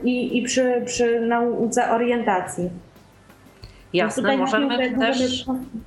[0.04, 2.70] i, i przy, przy nauce orientacji.
[3.94, 5.46] Jasne, możemy też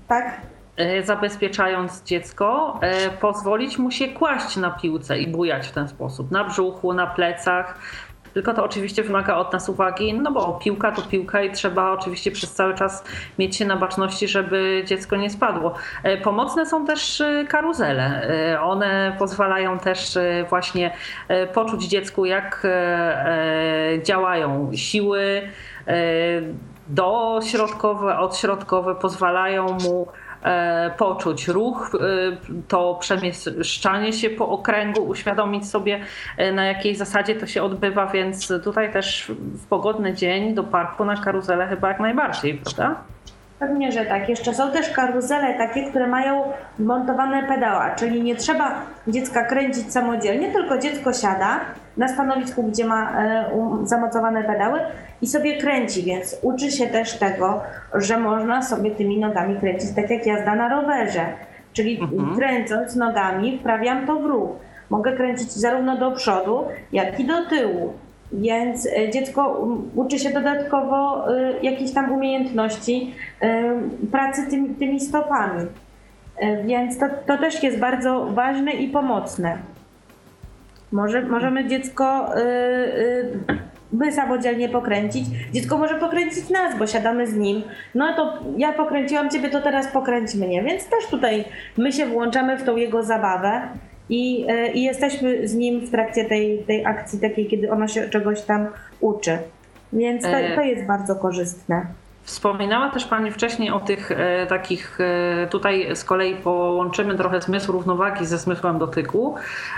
[0.08, 0.40] tak?
[0.76, 6.30] E, zabezpieczając dziecko, e, pozwolić mu się kłaść na piłce i bujać w ten sposób,
[6.30, 7.78] na brzuchu, na plecach.
[8.36, 12.30] Tylko to oczywiście wymaga od nas uwagi, no bo piłka to piłka i trzeba oczywiście
[12.30, 13.04] przez cały czas
[13.38, 15.74] mieć się na baczności, żeby dziecko nie spadło.
[16.02, 18.28] E, pomocne są też karuzele.
[18.62, 20.18] One pozwalają też
[20.48, 20.90] właśnie
[21.54, 22.66] poczuć dziecku, jak
[24.02, 25.42] działają siły
[26.88, 30.25] dośrodkowe, odśrodkowe pozwalają mu e,
[30.98, 31.98] poczuć ruch, e,
[32.68, 36.00] to przemieszczanie się po okręgu, uświadomić sobie
[36.36, 41.04] e, na jakiej zasadzie to się odbywa, więc tutaj też w pogodny dzień do parku
[41.04, 43.15] na karuzelę chyba jak najbardziej, prawda?
[43.58, 44.28] Pewnie, że tak.
[44.28, 46.42] Jeszcze są też karuzele takie, które mają
[46.78, 48.74] montowane pedała, czyli nie trzeba
[49.08, 51.60] dziecka kręcić samodzielnie, tylko dziecko siada
[51.96, 53.12] na stanowisku, gdzie ma
[53.84, 54.80] zamocowane pedały
[55.22, 57.60] i sobie kręci, więc uczy się też tego,
[57.94, 61.26] że można sobie tymi nogami kręcić, tak jak jazda na rowerze.
[61.72, 62.36] Czyli mhm.
[62.36, 64.50] kręcąc nogami wprawiam to w ruch.
[64.90, 67.92] Mogę kręcić zarówno do przodu, jak i do tyłu.
[68.32, 75.66] Więc e, dziecko uczy się dodatkowo y, jakiejś tam umiejętności y, pracy tymi, tymi stopami.
[76.64, 79.58] Więc to, to też jest bardzo ważne i pomocne.
[80.92, 82.30] Może, możemy dziecko
[83.92, 85.26] my samodzielnie pokręcić.
[85.52, 87.62] Dziecko może pokręcić nas, bo siadamy z nim.
[87.94, 90.62] No to ja pokręciłam ciebie, to teraz pokręć mnie.
[90.62, 91.44] Więc też tutaj
[91.76, 93.62] my się włączamy w tą jego zabawę
[94.08, 98.08] i, e, i jesteśmy z nim w trakcie tej, tej akcji takiej, kiedy ono się
[98.08, 98.66] czegoś tam
[99.00, 99.38] uczy.
[99.92, 101.86] Więc to, to jest bardzo korzystne.
[102.26, 107.72] Wspominała też Pani wcześniej o tych e, takich, e, tutaj z kolei połączymy trochę zmysł
[107.72, 109.34] równowagi ze zmysłem dotyku.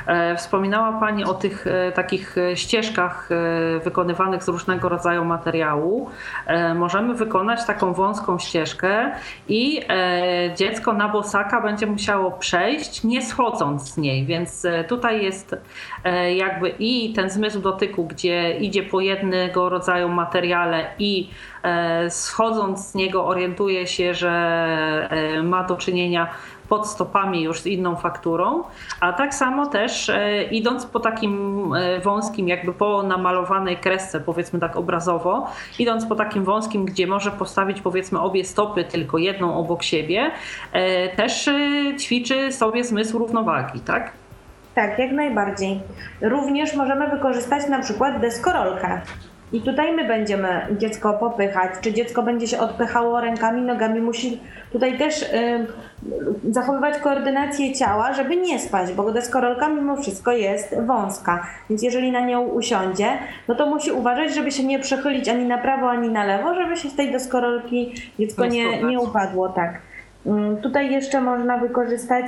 [0.07, 6.11] E, wspominała Pani o tych e, takich ścieżkach e, wykonywanych z różnego rodzaju materiału.
[6.47, 9.13] E, możemy wykonać taką wąską ścieżkę
[9.49, 9.81] i
[10.57, 15.57] dziecko na bosaka będzie musiało przejść, nie schodząc z niej, więc tutaj jest
[16.37, 21.29] jakby i ten zmysł dotyku, gdzie idzie po jednego rodzaju materiale i
[21.63, 24.31] E, schodząc z niego orientuje się, że
[25.11, 26.29] e, ma do czynienia
[26.69, 28.63] pod stopami już z inną fakturą,
[29.01, 31.73] a tak samo też e, idąc po takim
[32.05, 35.47] wąskim, jakby po namalowanej kresce, powiedzmy tak obrazowo,
[35.79, 40.31] idąc po takim wąskim, gdzie może postawić powiedzmy obie stopy, tylko jedną obok siebie,
[41.17, 41.51] też
[42.01, 44.13] ćwiczy sobie zmysł równowagi, tak?
[44.75, 45.81] Tak, jak najbardziej.
[46.21, 49.01] Również możemy wykorzystać na przykład deskorolkę.
[49.53, 54.41] I tutaj my będziemy dziecko popychać, czy dziecko będzie się odpychało rękami, nogami, musi
[54.73, 55.67] tutaj też y,
[56.51, 62.21] zachowywać koordynację ciała, żeby nie spać, bo deskorolka mimo wszystko jest wąska, więc jeżeli na
[62.21, 63.09] nią usiądzie,
[63.49, 66.77] no to musi uważać, żeby się nie przechylić ani na prawo, ani na lewo, żeby
[66.77, 69.88] się z tej deskorolki dziecko nie, nie upadło, tak.
[70.29, 72.25] Mm, tutaj jeszcze można wykorzystać,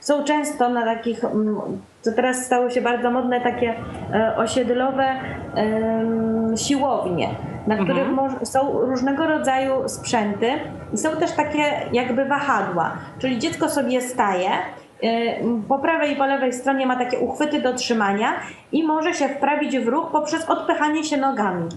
[0.00, 1.56] są często na takich, mm,
[2.00, 3.74] co teraz stało się bardzo modne, takie
[4.14, 5.06] e, osiedlowe
[6.56, 7.28] siłownie,
[7.66, 8.46] na których mhm.
[8.46, 10.50] są różnego rodzaju sprzęty
[10.92, 11.62] i są też takie
[11.92, 15.08] jakby wahadła, czyli dziecko sobie staje, e,
[15.68, 18.32] po prawej i po lewej stronie ma takie uchwyty do trzymania
[18.72, 21.68] i może się wprawić w ruch poprzez odpychanie się nogami.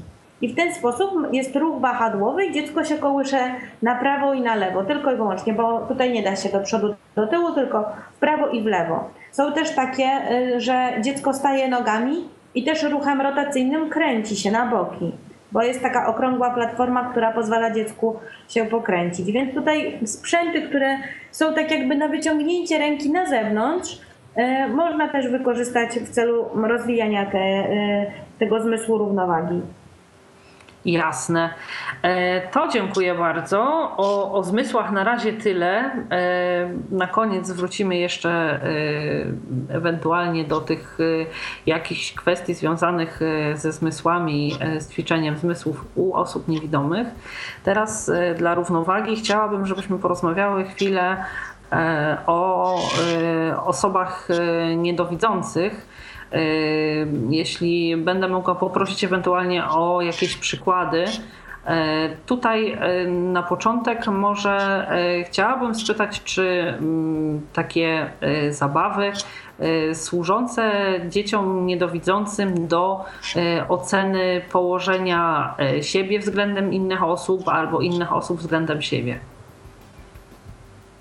[0.42, 3.40] I w ten sposób jest ruch wahadłowy i dziecko się kołysze
[3.82, 6.96] na prawo i na lewo, tylko i wyłącznie, bo tutaj nie da się do przodu,
[7.16, 7.86] do tyłu, tylko
[8.16, 9.10] w prawo i w lewo.
[9.32, 14.66] Są też takie, y, że dziecko staje nogami i też ruchem rotacyjnym kręci się na
[14.66, 15.12] boki,
[15.52, 18.20] bo jest taka okrągła platforma, która pozwala dziecku
[18.50, 19.32] się pokręcić.
[19.32, 20.98] Więc tutaj sprzęty, które
[21.32, 24.02] są tak jakby na wyciągnięcie ręki na zewnątrz,
[24.38, 29.62] y, można też wykorzystać w celu rozwijania te, y, tego zmysłu równowagi.
[30.86, 31.54] Jasne.
[32.02, 33.62] E, to dziękuję bardzo.
[33.98, 35.92] O, o zmysłach na razie tyle.
[36.12, 38.60] E, na koniec wrócimy jeszcze e,
[39.76, 40.98] ewentualnie do tych
[41.66, 43.20] jakichś kwestii związanych
[43.56, 47.08] ze zmysłami, z ćwiczeniem zmysłów u osób niewidomych.
[47.64, 51.26] Teraz dla równowagi chciałabym, żebyśmy porozmawiały chwilę
[52.28, 52.76] o
[53.66, 54.28] osobach
[54.78, 55.88] niedowidzących
[57.30, 61.06] jeśli będę mogła poprosić ewentualnie o jakieś przykłady,
[62.26, 62.78] Tutaj
[63.08, 64.88] na początek może
[65.28, 68.10] chciałabym spytać, czy mm, takie
[68.50, 69.12] zabawy
[69.94, 70.72] służące
[71.10, 73.06] dzieciom niedowidzącym do
[73.70, 79.20] oceny położenia siebie względem innych osób albo innych osób względem siebie.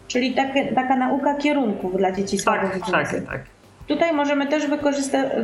[0.08, 2.92] Czyli takie, taka nauka kierunków dla dzieci słabowidzących.
[2.92, 3.59] Tak, tak, tak.
[3.90, 4.66] Tutaj możemy też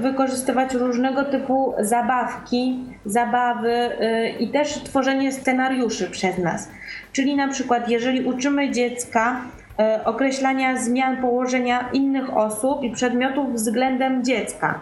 [0.01, 6.71] wykorzystywać różnego typu zabawki, zabawy yy, i też tworzenie scenariuszy przez nas.
[7.13, 9.41] Czyli na przykład, jeżeli uczymy dziecka
[9.79, 14.81] yy, określania zmian położenia innych osób i przedmiotów względem dziecka,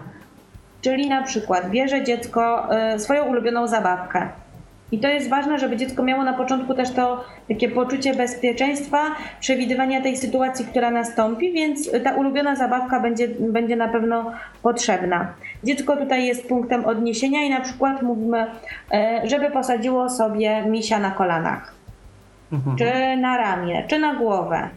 [0.80, 4.28] czyli na przykład bierze dziecko yy, swoją ulubioną zabawkę
[4.92, 8.98] i to jest ważne, żeby dziecko miało na początku też to takie poczucie bezpieczeństwa,
[9.40, 14.32] przewidywania tej sytuacji, która nastąpi, więc ta ulubiona zabawka będzie, będzie na pewno
[14.62, 15.34] potrzebna.
[15.64, 18.46] Dziecko tutaj jest punktem odniesienia i na przykład mówimy,
[18.92, 21.74] e, żeby posadziło sobie misia na kolanach,
[22.52, 22.76] mhm.
[22.76, 24.68] czy na ramię, czy na głowę.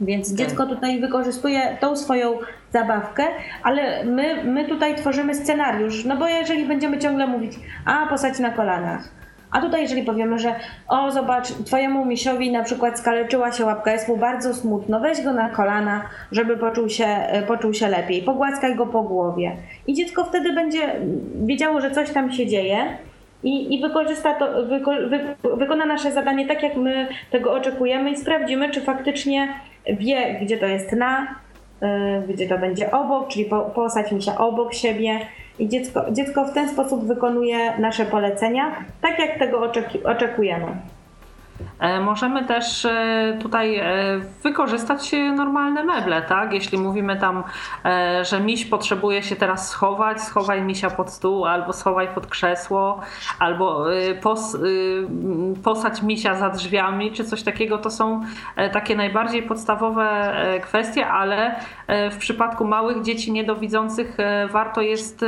[0.00, 0.46] Więc okay.
[0.46, 2.38] dziecko tutaj wykorzystuje tą swoją
[2.72, 3.24] zabawkę,
[3.62, 7.52] ale my, my tutaj tworzymy scenariusz, no bo jeżeli będziemy ciągle mówić,
[7.84, 9.18] a posadź na kolanach,
[9.50, 10.54] a tutaj jeżeli powiemy, że
[10.88, 15.32] o zobacz, twojemu misiowi na przykład skaleczyła się łapka, jest mu bardzo smutno, weź go
[15.32, 19.56] na kolana, żeby poczuł się, e, poczuł się lepiej, pogłaskaj go po głowie.
[19.86, 20.80] I dziecko wtedy będzie
[21.46, 22.78] wiedziało, że coś tam się dzieje
[23.42, 25.20] i, i wykorzysta to, wyko, wy,
[25.56, 29.48] wykona nasze zadanie tak, jak my tego oczekujemy i sprawdzimy, czy faktycznie
[29.88, 31.34] wie, gdzie to jest na,
[31.80, 35.20] yy, gdzie to będzie obok, czyli po, posadź mi się obok siebie
[35.58, 39.72] i dziecko, dziecko w ten sposób wykonuje nasze polecenia, tak jak tego
[40.04, 40.66] oczekujemy.
[41.78, 43.84] E, możemy też e, tutaj e,
[44.42, 46.52] wykorzystać normalne meble, tak?
[46.52, 47.44] Jeśli mówimy tam,
[48.22, 53.00] że miś potrzebuje się teraz schować, schowaj misia pod stół, albo schowaj pod krzesło,
[53.38, 53.86] albo
[54.22, 54.56] pos,
[55.64, 58.22] posadź misia za drzwiami, czy coś takiego, to są
[58.72, 61.60] takie najbardziej podstawowe kwestie, ale
[62.10, 64.16] w przypadku małych dzieci niedowidzących
[64.50, 65.24] warto jest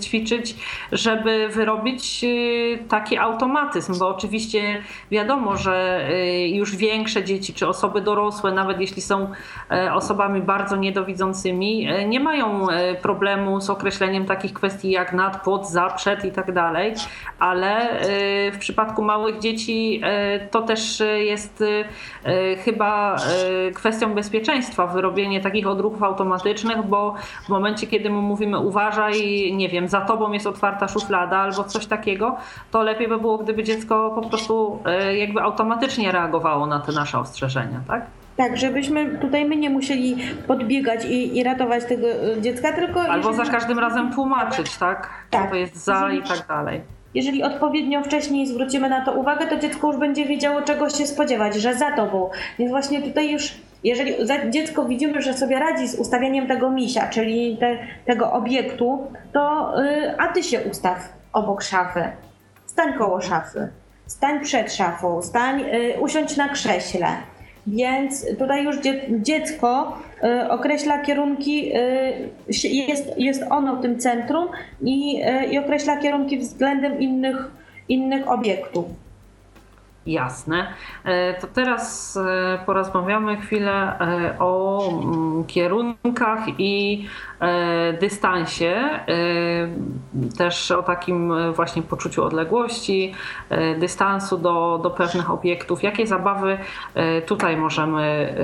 [0.00, 0.56] ćwiczyć,
[0.92, 2.24] żeby wyrobić
[2.88, 9.02] taki automatyzm, bo oczywiście wiadomo, że y, już większe dzieci czy osoby dorosłe, nawet jeśli
[9.02, 9.30] są
[9.70, 15.42] e, osobami bardzo niedowidzącymi, e, nie mają e, problemu z określeniem takich kwestii jak nad,
[15.42, 16.94] pod, za, przed i tak dalej,
[17.38, 18.00] ale
[18.52, 20.02] w przypadku małych dzieci
[20.50, 21.64] to też jest
[22.64, 23.16] chyba
[23.74, 27.14] kwestią bezpieczeństwa, wyrobienie takich odruchów automatycznych, bo
[27.44, 29.12] w momencie, kiedy mu mówimy uważaj,
[29.52, 32.36] nie wiem, za tobą jest otwarta szuflada albo coś takiego,
[32.70, 37.18] to lepiej by było, gdyby dziecko po prostu E, jakby automatycznie reagowało na te nasze
[37.18, 38.06] ostrzeżenia, tak?
[38.36, 40.16] Tak, żebyśmy tutaj my nie musieli
[40.46, 43.00] podbiegać i, i ratować tego e, dziecka, tylko.
[43.00, 45.10] Albo za każdym razem tłumaczyć, tak?
[45.30, 45.44] tak.
[45.44, 46.80] Co to jest za i tak dalej.
[47.14, 51.54] Jeżeli odpowiednio wcześniej zwrócimy na to uwagę, to dziecko już będzie wiedziało, czego się spodziewać,
[51.54, 52.30] że za tobą.
[52.58, 53.54] Więc właśnie tutaj już,
[53.84, 54.14] jeżeli
[54.50, 60.18] dziecko widzimy, że sobie radzi z ustawieniem tego misia, czyli te, tego obiektu, to yy,
[60.18, 62.04] a ty się ustaw obok szafy,
[62.66, 63.68] stań koło szafy
[64.12, 67.06] stań przed szafą, stań, y, usiądź na krześle.
[67.66, 68.76] Więc tutaj już
[69.10, 74.48] dziecko y, określa kierunki, y, jest, jest ono w tym centrum
[74.82, 77.50] i, i określa kierunki względem innych,
[77.88, 78.84] innych obiektów.
[80.06, 80.74] Jasne.
[81.04, 87.06] E, to teraz e, porozmawiamy chwilę e, o mm, kierunkach i
[88.00, 89.00] dystansie,
[90.38, 93.14] też o takim właśnie poczuciu odległości,
[93.78, 95.82] dystansu do, do pewnych obiektów.
[95.82, 96.58] Jakie zabawy
[97.26, 98.34] tutaj możemy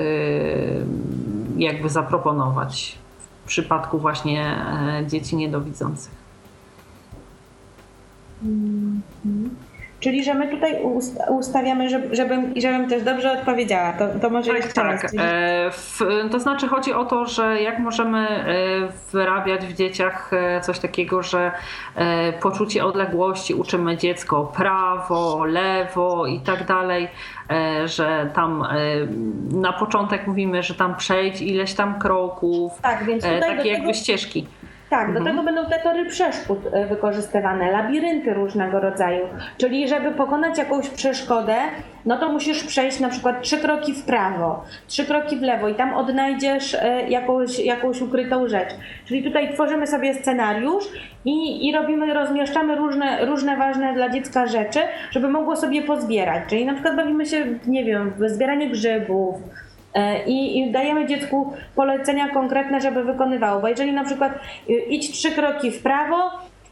[1.56, 2.98] jakby zaproponować
[3.44, 4.64] w przypadku właśnie
[5.06, 6.14] dzieci niedowidzących?
[8.42, 9.67] Mm -hmm.
[10.00, 10.78] Czyli, że my tutaj
[11.28, 13.92] ustawiamy, żebym, żebym też dobrze odpowiedziała.
[13.92, 15.04] To, to może tak, jeszcze tak.
[15.18, 18.44] E, w, to znaczy chodzi o to, że jak możemy e,
[19.12, 21.52] wyrabiać w dzieciach e, coś takiego, że
[22.40, 27.08] poczucie odległości uczymy dziecko prawo, lewo i tak dalej,
[27.84, 28.66] że tam
[29.52, 34.46] na początek mówimy, że tam przejdź ileś tam kroków, tak, więc tutaj takie jakby ścieżki.
[34.90, 35.26] Tak, do mhm.
[35.26, 39.26] tego będą te tory przeszkód e, wykorzystywane, labirynty różnego rodzaju.
[39.58, 41.56] Czyli żeby pokonać jakąś przeszkodę,
[42.04, 45.74] no to musisz przejść na przykład trzy kroki w prawo, trzy kroki w lewo i
[45.74, 48.70] tam odnajdziesz e, jakąś, jakąś ukrytą rzecz.
[49.06, 50.84] Czyli tutaj tworzymy sobie scenariusz
[51.24, 54.80] i, i robimy, rozmieszczamy różne, różne ważne dla dziecka rzeczy,
[55.10, 56.42] żeby mogło sobie pozbierać.
[56.48, 59.36] Czyli na przykład bawimy się, nie wiem, w zbieranie grzybów,
[60.26, 63.60] I, I, dajemy dziecku polecenia konkretne, żeby wykonywało.
[63.60, 64.32] Bo jeżeli na przykład
[64.70, 66.30] y, idź trzy kroki w prawo,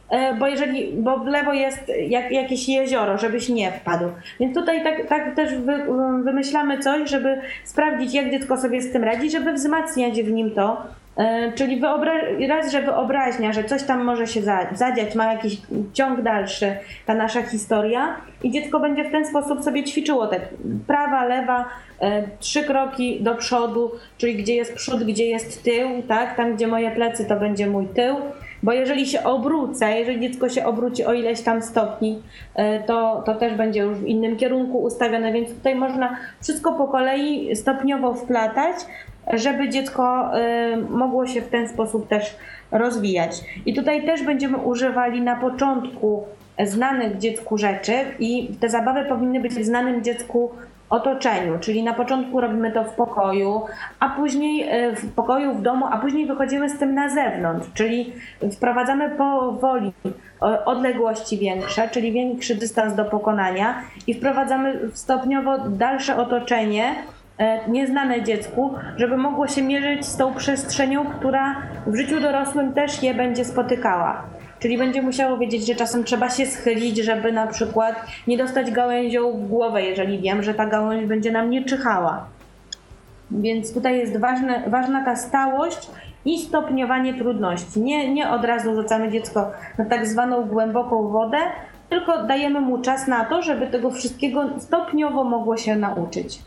[0.09, 4.05] e, bo jeżeli, bo w lewo jest jak, jakieś jezioro, żebyś nie wpadł.
[4.39, 5.85] Więc tutaj tak, tak też wy,
[6.23, 10.77] wymyślamy coś, żeby sprawdzić, jak dziecko sobie z tym radzi, żeby wzmacniać w nim to,
[10.81, 11.06] E,
[11.55, 14.41] czyli wyobra- raz, że wyobraźnia, że coś tam może się
[14.73, 15.57] zadziać, ma jakiś
[15.93, 20.39] ciąg dalszy, ta nasza historia i dziecko będzie w ten sposób sobie ćwiczyło te
[20.87, 21.65] prawa, lewa,
[21.99, 26.35] e, trzy kroki do przodu, czyli gdzie jest przód, gdzie jest tył, tak?
[26.35, 28.15] Tam, gdzie moje plecy, to będzie mój tył.
[28.63, 32.21] Bo jeżeli się obrócę, jeżeli dziecko się obróci o ileś tam stopni,
[32.55, 36.87] e, to, to też będzie już w innym kierunku ustawione, więc tutaj można wszystko po
[36.87, 38.75] kolei stopniowo wplatać,
[39.33, 42.35] żeby dziecko y, mogło się w ten sposób też
[42.71, 43.41] rozwijać.
[43.65, 46.23] I tutaj też będziemy używali na początku
[46.65, 50.51] znanych dziecku rzeczy i te zabawy powinny być w znanym dziecku
[50.89, 53.61] otoczeniu, czyli na początku robimy to w pokoju,
[53.99, 58.13] a później y, w pokoju, w domu, a później wychodzimy z tym na zewnątrz, czyli
[58.51, 59.93] wprowadzamy powoli
[60.65, 66.95] odległości większe, czyli większy dystans do pokonania i wprowadzamy stopniowo dalsze otoczenie,
[67.67, 71.55] nieznane dziecku, żeby mogło się mierzyć z tą przestrzenią, która
[71.87, 74.23] w życiu dorosłym też je będzie spotykała.
[74.59, 79.31] Czyli będzie musiało wiedzieć, że czasem trzeba się schylić, żeby na przykład nie dostać gałęzią
[79.31, 82.25] w głowę, jeżeli wiem, że ta gałąź będzie na mnie czyhała.
[83.31, 85.89] Więc tutaj jest ważne, ważna ta stałość
[86.25, 87.81] i stopniowanie trudności.
[87.81, 91.37] Nie, nie od razu rzucamy dziecko na tak zwaną głęboką wodę,
[91.89, 96.39] tylko dajemy mu czas na to, żeby tego wszystkiego stopniowo mogło się nauczyć.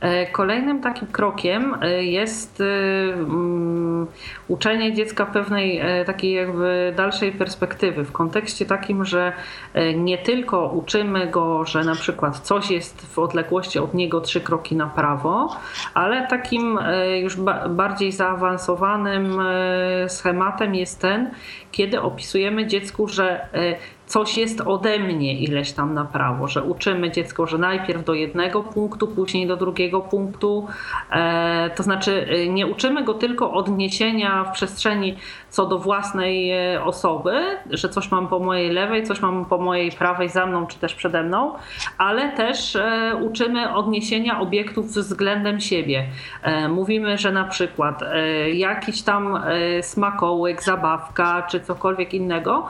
[0.00, 2.64] E, kolejnym takim krokiem e, jest e,
[3.12, 4.06] mm,
[4.48, 9.32] uczenie dziecka pewnej takiej jakby dalszej perspektywy w kontekście takim, że
[9.96, 14.76] nie tylko uczymy go, że na przykład coś jest w odległości od niego trzy kroki
[14.76, 15.56] na prawo,
[15.94, 16.78] ale takim
[17.20, 17.36] już
[17.68, 19.38] bardziej zaawansowanym
[20.08, 21.30] schematem jest ten,
[21.72, 23.48] kiedy opisujemy dziecku, że
[24.06, 28.62] coś jest ode mnie ileś tam na prawo, że uczymy dziecko, że najpierw do jednego
[28.62, 30.66] punktu, później do drugiego punktu.
[31.10, 35.16] E, to znaczy e, nie uczymy go tylko odniesienia w przestrzeni
[35.50, 37.32] co do własnej e, osoby,
[37.70, 40.94] że coś mam po mojej lewej, coś mam po mojej prawej za mną, czy też
[40.94, 41.54] przede mną,
[41.98, 42.78] ale też
[43.22, 46.06] uczymy odniesienia obiektów względem siebie.
[46.68, 48.00] Mówimy, że na przykład
[48.52, 49.40] jakiś tam
[49.82, 52.66] smakołyk, zabawka, czy cokolwiek innego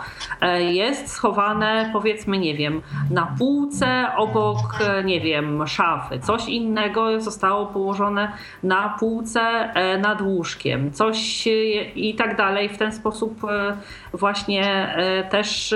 [0.59, 6.19] jest schowane, powiedzmy, nie wiem, na półce obok, nie wiem, szafy.
[6.19, 10.93] Coś innego zostało położone na półce e, nad łóżkiem.
[10.93, 11.49] Coś
[11.97, 12.69] i tak dalej.
[12.69, 13.77] W ten sposób e,
[14.13, 15.75] właśnie e, też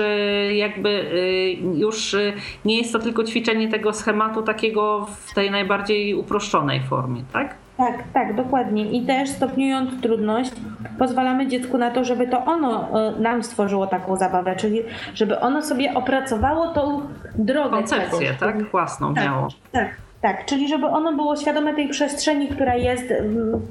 [0.53, 1.11] jakby
[1.75, 2.15] już
[2.65, 7.55] nie jest to tylko ćwiczenie tego schematu takiego w tej najbardziej uproszczonej formie, tak?
[7.81, 8.91] Tak, tak, dokładnie.
[8.91, 10.51] I też stopniując trudność,
[10.99, 14.81] pozwalamy dziecku na to, żeby to ono e, nam stworzyło taką zabawę, czyli
[15.13, 17.01] żeby ono sobie opracowało tą
[17.35, 17.69] drogę.
[17.69, 18.63] Koncepcję, tak?
[18.71, 19.47] Własną tak, miało.
[19.71, 19.89] Tak,
[20.21, 23.13] tak, czyli żeby ono było świadome tej przestrzeni, która jest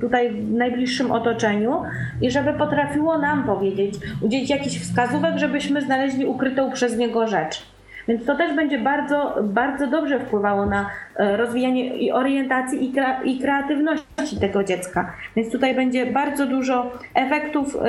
[0.00, 1.82] tutaj w najbliższym otoczeniu
[2.20, 7.62] i żeby potrafiło nam powiedzieć, udzielić jakichś wskazówek, żebyśmy znaleźli ukrytą przez niego rzecz.
[8.10, 13.24] Więc to też będzie bardzo, bardzo dobrze wpływało na e, rozwijanie i orientacji i, kre,
[13.24, 15.12] i kreatywności tego dziecka.
[15.36, 17.80] Więc tutaj będzie bardzo dużo efektów e,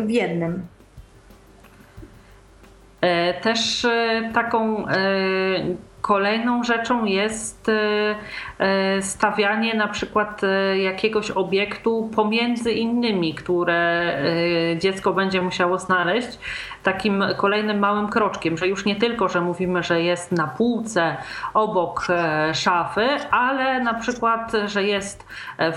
[0.00, 0.66] w jednym.
[3.00, 3.86] E, też
[4.34, 4.84] taką
[6.02, 7.70] Kolejną rzeczą jest
[9.00, 10.40] stawianie na przykład
[10.82, 14.14] jakiegoś obiektu pomiędzy innymi, które
[14.78, 16.38] dziecko będzie musiało znaleźć.
[16.82, 21.16] Takim kolejnym małym kroczkiem, że już nie tylko, że mówimy, że jest na półce
[21.54, 22.06] obok
[22.52, 25.26] szafy, ale na przykład, że jest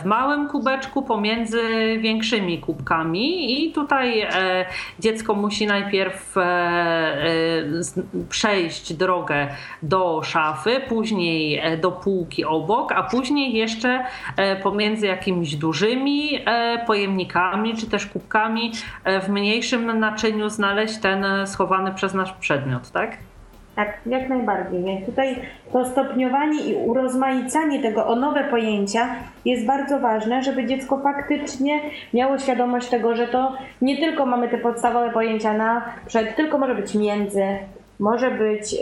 [0.01, 1.61] w małym kubeczku pomiędzy
[1.99, 4.27] większymi kubkami i tutaj
[4.99, 6.35] dziecko musi najpierw
[8.29, 9.47] przejść drogę
[9.83, 14.05] do szafy, później e, do półki obok, a później jeszcze
[14.37, 18.71] e, pomiędzy jakimiś dużymi e, pojemnikami czy też kubkami
[19.23, 23.17] w mniejszym naczyniu znaleźć ten schowany przez nasz przedmiot, tak?
[23.75, 24.83] Tak, jak najbardziej.
[24.83, 25.35] Więc tutaj
[25.71, 29.15] to stopniowanie i urozmaicanie tego o nowe pojęcia
[29.45, 31.79] jest bardzo ważne, żeby dziecko faktycznie
[32.13, 36.75] miało świadomość tego, że to nie tylko mamy te podstawowe pojęcia na przed, tylko może
[36.75, 37.43] być między,
[37.99, 38.77] może być y,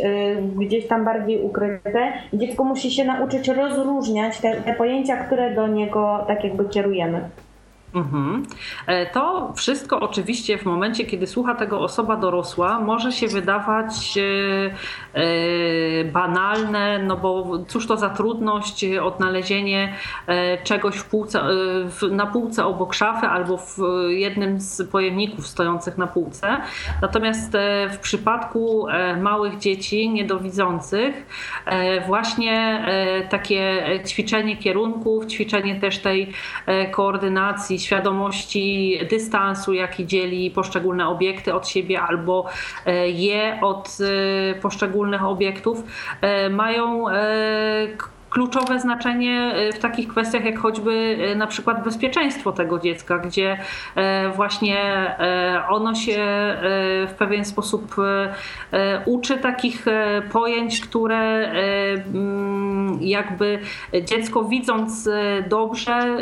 [0.65, 2.13] gdzieś tam bardziej ukryte.
[2.33, 7.29] Dziecko musi się nauczyć rozróżniać te, te pojęcia, które do niego tak jakby kierujemy.
[7.93, 8.43] Mhm.
[8.87, 14.21] E, to wszystko oczywiście w momencie, kiedy słucha tego osoba dorosła, może się wydawać e,
[15.13, 19.93] e, banalne, no bo cóż to za trudność odnalezienie
[20.63, 21.41] czegoś w półce,
[22.11, 23.77] na półce obok szafy albo w
[24.09, 26.57] jednym z pojemników stojących na półce.
[27.01, 27.57] Natomiast
[27.91, 28.87] w przypadku
[29.21, 31.25] małych dzieci niedowidzących
[32.07, 32.85] właśnie
[33.29, 36.33] takie ćwiczenie kierunków, ćwiczenie też tej
[36.91, 42.45] koordynacji świadomości dystansu, jaki dzieli poszczególne obiekty od siebie albo
[42.85, 45.83] e, je od e, poszczególnych obiektów,
[46.21, 47.05] e, mają
[48.31, 50.91] kluczowe znaczenie y, w takich kwestiach jak choćby
[51.31, 53.57] y, na przykład bezpieczeństwo tego dziecka, gdzie
[53.95, 54.81] e, właśnie
[55.69, 56.17] ono się
[57.07, 57.95] w pewien sposób
[59.05, 59.85] uczy takich
[60.31, 63.59] pojęć, które mm, jakby
[64.03, 65.09] dziecko widząc
[65.49, 66.17] dobrze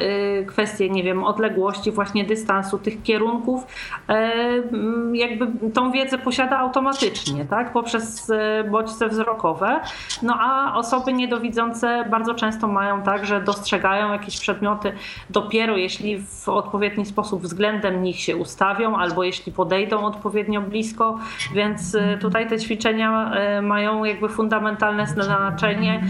[0.48, 3.68] kwestie, nie wiem, odległości, właśnie dystansu, tych kierunków,
[4.08, 8.32] mm, jakby tą wiedzę posiada automatycznie, tak, poprzez
[8.72, 9.80] bodźce wzrokowe.
[10.24, 14.92] No a osoby niedowidzące bardzo często mają tak, że dostrzegają jakieś przedmioty
[15.30, 21.20] dopiero jeśli w odpowiedni sposób względem nich się ustawią albo jeśli podejdą odpowiednio blisko,
[21.54, 26.04] więc y, tutaj te ćwiczenia y, mają jakby fundamentalne znaczenie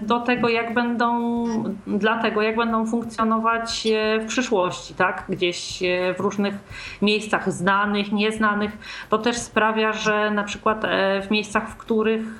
[0.00, 1.44] y, do tego, jak będą,
[1.86, 3.88] dla tego, jak będą funkcjonować
[4.20, 5.24] w przyszłości, tak?
[5.28, 5.82] Gdzieś
[6.18, 6.54] w różnych
[7.02, 8.78] miejscach znanych, nieznanych.
[9.08, 10.86] To też sprawia, że na przykład
[11.26, 12.38] w miejscach, w których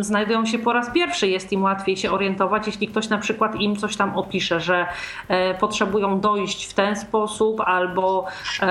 [0.00, 3.76] znajdują się po raz pierwszy jest im łatwiej się orientować, jeśli ktoś na przykład im
[3.76, 4.86] coś tam opisze, że
[5.28, 8.26] e, potrzebują dojść w ten sposób albo
[8.62, 8.66] e,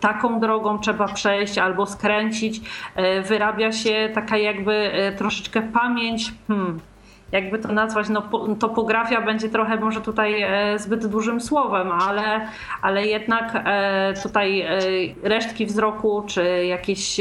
[0.00, 2.60] taką drogą trzeba przejść albo skręcić.
[2.96, 6.32] E, wyrabia się taka jakby troszeczkę pamięć.
[6.48, 6.80] Hmm,
[7.32, 8.22] jakby to nazwać, no,
[8.60, 10.44] topografia będzie trochę może tutaj
[10.76, 12.48] zbyt dużym słowem, ale,
[12.82, 13.64] ale jednak
[14.22, 14.66] tutaj
[15.22, 17.20] resztki wzroku czy jakieś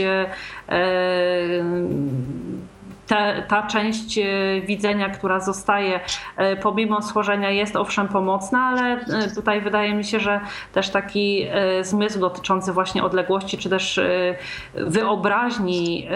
[3.08, 4.26] ta, ta część e,
[4.62, 6.00] widzenia, która zostaje
[6.38, 10.40] e, pomimo schorzenia jest owszem pomocna, ale e, tutaj wydaje mi się, że
[10.74, 11.48] też taki
[11.82, 14.00] zmysł dotyczący właśnie odległości, czy też
[14.74, 16.08] wyobraźni,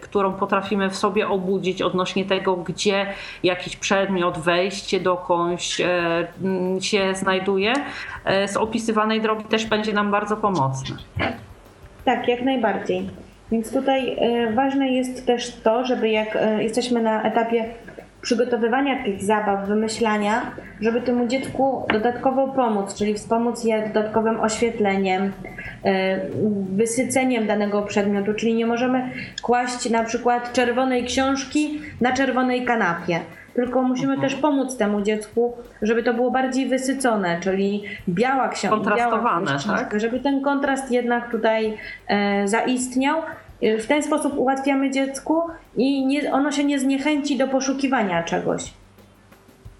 [0.00, 3.06] którą potrafimy w sobie obudzić odnośnie tego, gdzie
[3.42, 5.76] jakiś przedmiot, wejście dokądś
[6.80, 7.72] się znajduje,
[8.46, 10.96] z opisywanej drogi też będzie nam bardzo pomocne.
[12.04, 13.10] Tak, jak najbardziej.
[13.52, 17.64] Więc tutaj e, ważne jest też to, żeby jak e, jesteśmy na etapie
[18.22, 20.50] przygotowywania tych zabaw, wymyślania,
[20.80, 25.32] żeby temu dziecku dodatkowo pomóc, czyli wspomóc je dodatkowym oświetleniem,
[25.84, 26.20] e,
[26.76, 29.10] wysyceniem danego przedmiotu, czyli nie możemy
[29.42, 33.20] kłaść na przykład czerwonej książki na czerwonej kanapie
[33.54, 34.30] tylko musimy mhm.
[34.30, 38.76] też pomóc temu dziecku, żeby to było bardziej wysycone, czyli biała książka.
[38.76, 40.00] Kontrastowane, biała książka, tak?
[40.00, 41.76] Żeby ten kontrast jednak tutaj
[42.08, 43.22] e, zaistniał.
[43.78, 45.42] W ten sposób ułatwiamy dziecku
[45.76, 48.72] i nie, ono się nie zniechęci do poszukiwania czegoś.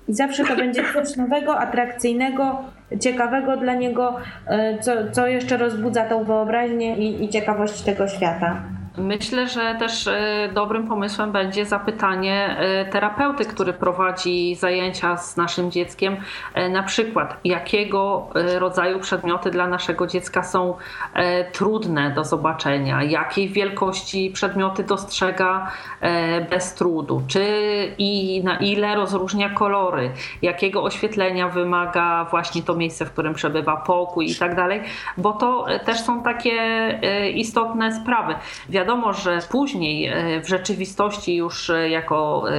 [0.08, 2.62] I zawsze to będzie coś nowego, atrakcyjnego,
[3.00, 4.16] ciekawego dla niego,
[4.46, 8.62] e, co, co jeszcze rozbudza tą wyobraźnię i, i ciekawość tego świata.
[8.98, 15.70] Myślę, że też e, dobrym pomysłem będzie zapytanie e, terapeuty, który prowadzi zajęcia z naszym
[15.70, 16.16] dzieckiem,
[16.54, 20.74] e, na przykład jakiego rodzaju przedmioty dla naszego dziecka są
[21.52, 25.70] trudne do zobaczenia, jakiej wielkości przedmioty dostrzega
[26.50, 27.44] bez trudu, czy
[27.98, 30.10] i na ile rozróżnia kolory,
[30.42, 34.82] jakiego oświetlenia wymaga właśnie to miejsce, w którym przebywa pokój i tak dalej,
[35.16, 36.58] bo to też są takie
[37.34, 38.34] istotne sprawy.
[38.68, 42.54] Wiadomo, wiadomo, że później e, w rzeczywistości już e, jako e,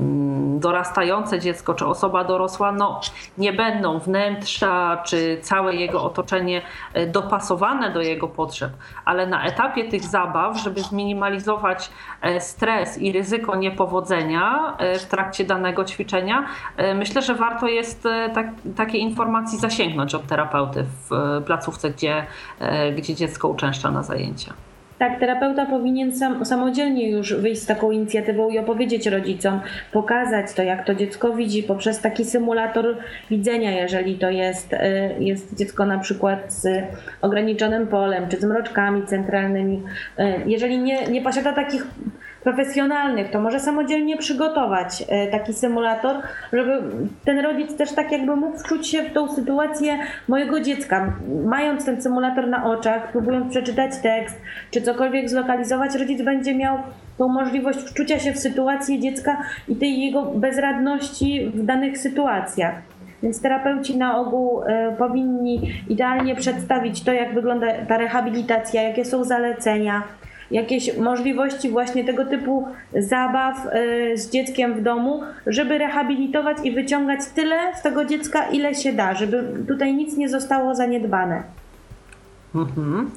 [0.00, 3.00] mm, dorastające dziecko czy osoba dorosła, no,
[3.38, 6.62] nie będą wnętrza czy całe jego otoczenie
[7.06, 8.72] dopasowane do jego potrzeb,
[9.04, 11.90] ale na etapie tych zabaw, żeby zminimalizować
[12.38, 16.46] stres i ryzyko niepowodzenia w trakcie danego ćwiczenia,
[16.94, 18.46] myślę, że warto jest tak,
[18.76, 22.26] takiej informacji zasięgnąć od terapeuty w placówce, gdzie,
[22.96, 24.54] gdzie dziecko uczęszcza na zajęcia.
[25.00, 29.60] Tak, terapeuta powinien sam, samodzielnie już wyjść z taką inicjatywą i opowiedzieć rodzicom,
[29.92, 32.96] pokazać to, jak to dziecko widzi poprzez taki symulator
[33.30, 34.78] widzenia, jeżeli to jest, y,
[35.18, 36.84] jest dziecko na przykład z
[37.20, 39.82] ograniczonym polem czy z mroczkami centralnymi.
[40.18, 41.86] Y, jeżeli nie, nie posiada takich
[42.44, 46.16] profesjonalnych, to może samodzielnie przygotować e, taki symulator,
[46.52, 46.82] żeby
[47.24, 49.98] ten rodzic też tak jakby mógł wczuć się w tą sytuację
[50.28, 51.12] mojego dziecka.
[51.44, 54.40] Mając ten symulator na oczach, próbując przeczytać tekst,
[54.70, 56.78] czy cokolwiek zlokalizować, rodzic będzie miał
[57.18, 62.74] tą możliwość wczucia się w sytuację dziecka i tej jego bezradności w danych sytuacjach.
[63.22, 64.62] Więc terapeuci na ogół
[64.98, 70.02] powinni idealnie przedstawić to, jak wygląda ta rehabilitacja, jakie są zalecenia,
[70.50, 72.68] jakieś możliwości właśnie tego typu
[72.98, 78.74] zabaw e, z dzieckiem w domu, żeby rehabilitować i wyciągać tyle z tego dziecka, ile
[78.74, 81.42] się da, żeby tutaj nic nie zostało zaniedbane.
[82.54, 83.10] Mhm.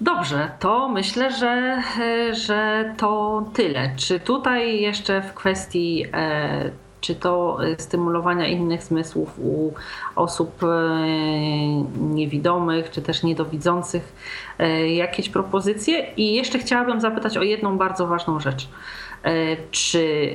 [0.00, 3.90] Dobrze, to myślę, że, e, że to tyle.
[3.96, 6.70] Czy tutaj jeszcze w kwestii e,
[7.04, 9.72] czy to e, stymulowania innych zmysłów u
[10.16, 10.66] osób e,
[12.00, 14.12] niewidomych, czy też niedowidzących,
[14.58, 16.06] e, jakieś propozycje.
[16.16, 18.68] I jeszcze chciałabym zapytać o jedną bardzo ważną rzecz.
[19.70, 20.34] Czy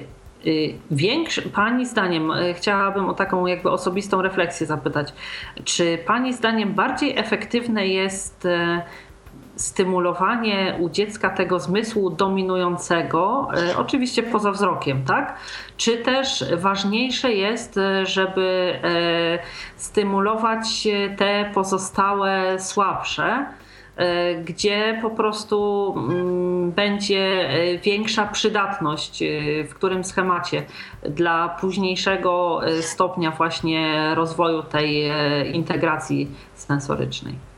[0.91, 5.13] Większy, pani zdaniem, chciałabym o taką jakby osobistą refleksję zapytać,
[5.63, 8.47] czy pani zdaniem bardziej efektywne jest
[9.59, 15.37] stymulowanie u dziecka tego zmysłu dominującego, e, oczywiście poza wzrokiem, tak?
[15.77, 19.39] Czy też ważniejsze jest, e, żeby e,
[19.75, 20.87] stymulować
[21.17, 23.45] te pozostałe słabsze,
[24.45, 27.49] gdzie po prostu mm, będzie
[27.83, 29.23] większa przydatność
[29.69, 30.63] w którym schemacie
[31.03, 35.11] dla późniejszego stopnia właśnie rozwoju tej
[35.53, 37.48] integracji sensorycznej.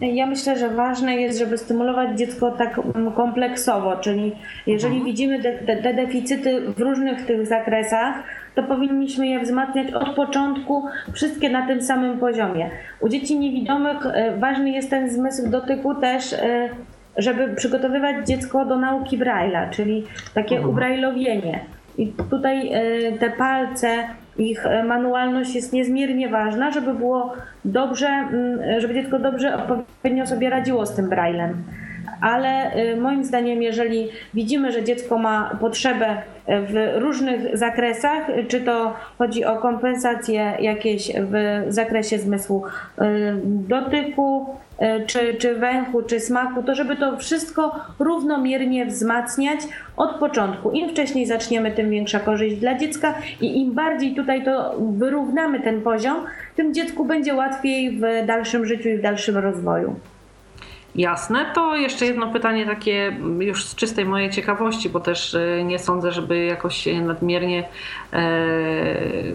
[0.00, 4.32] Ja myślę, że ważne jest, żeby stymulować dziecko tak mm, kompleksowo, czyli
[4.66, 5.04] jeżeli mhm.
[5.04, 5.42] widzimy
[5.82, 8.14] te, deficyty w różnych tych zakresach,
[8.54, 12.70] to powinniśmy je wzmacniać od początku, wszystkie na tym samym poziomie.
[13.00, 16.68] U dzieci niewidomych e, ważny jest ten zmysł dotyku też, e,
[17.16, 20.04] żeby przygotowywać dziecko do nauki Braille'a, czyli
[20.34, 20.72] takie mhm.
[20.72, 21.60] ubrajlowienie.
[21.98, 24.04] I tutaj e, te palce,
[24.38, 27.32] ich manualność jest niezmiernie ważna, żeby było
[27.64, 31.62] dobrze, mm, żeby dziecko dobrze, odpowiednio sobie radziło z tym braillem.
[32.20, 36.16] Ale e, moim zdaniem, jeżeli widzimy, że dziecko ma potrzebę
[36.46, 42.64] w różnych zakresach, czy to chodzi o kompensacje jakieś w zakresie zmysłu
[42.98, 43.04] e,
[43.44, 44.67] dotyku, E,
[45.06, 49.60] czy, czy węchu, czy smaku, to żeby to wszystko równomiernie wzmacniać
[49.96, 50.70] od początku.
[50.70, 55.82] Im wcześniej zaczniemy, tym większa korzyść dla dziecka i im bardziej tutaj to wyrównamy ten
[55.82, 56.16] poziom,
[56.56, 59.94] tym dziecku będzie łatwiej w dalszym życiu i w dalszym rozwoju.
[60.94, 61.46] Jasne.
[61.54, 66.12] To jeszcze jedno pytanie takie już z czystej mojej ciekawości, bo też e, nie sądzę,
[66.12, 67.64] żeby jakoś nadmiernie
[68.12, 68.18] e,
[68.98, 69.34] Y,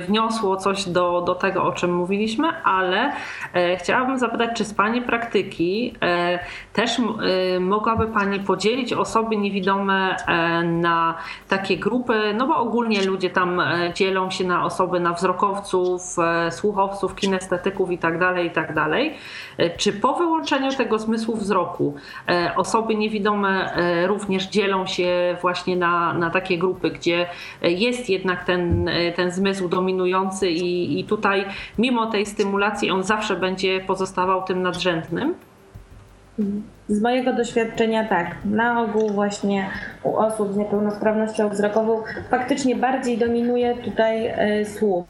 [0.00, 3.12] wniosło coś do, do tego, o czym mówiliśmy, ale
[3.52, 6.38] e, chciałabym zapytać, czy z Pani praktyki e,
[6.72, 10.16] też e, mogłaby Pani podzielić osoby niewidome
[10.64, 11.14] na
[11.48, 13.62] takie grupy, no bo ogólnie ludzie tam
[13.94, 16.16] dzielą się na osoby na wzrokowców,
[16.50, 18.74] słuchowców, kinestetyków itd., tak itd.
[18.74, 21.94] Tak czy po wyłączeniu tego zmysłu wzroku
[22.56, 23.74] osoby niewidome
[24.06, 27.26] również dzielą się właśnie na, na takie grupy, gdzie
[27.62, 31.44] jest jednak ten ten zmysł dominujący i, i tutaj
[31.78, 35.34] mimo tej stymulacji on zawsze będzie pozostawał tym nadrzędnym?
[36.88, 38.36] Z mojego doświadczenia tak.
[38.44, 39.70] Na ogół właśnie
[40.02, 45.04] u osób z niepełnosprawnością wzrokową faktycznie bardziej dominuje tutaj e, słuch.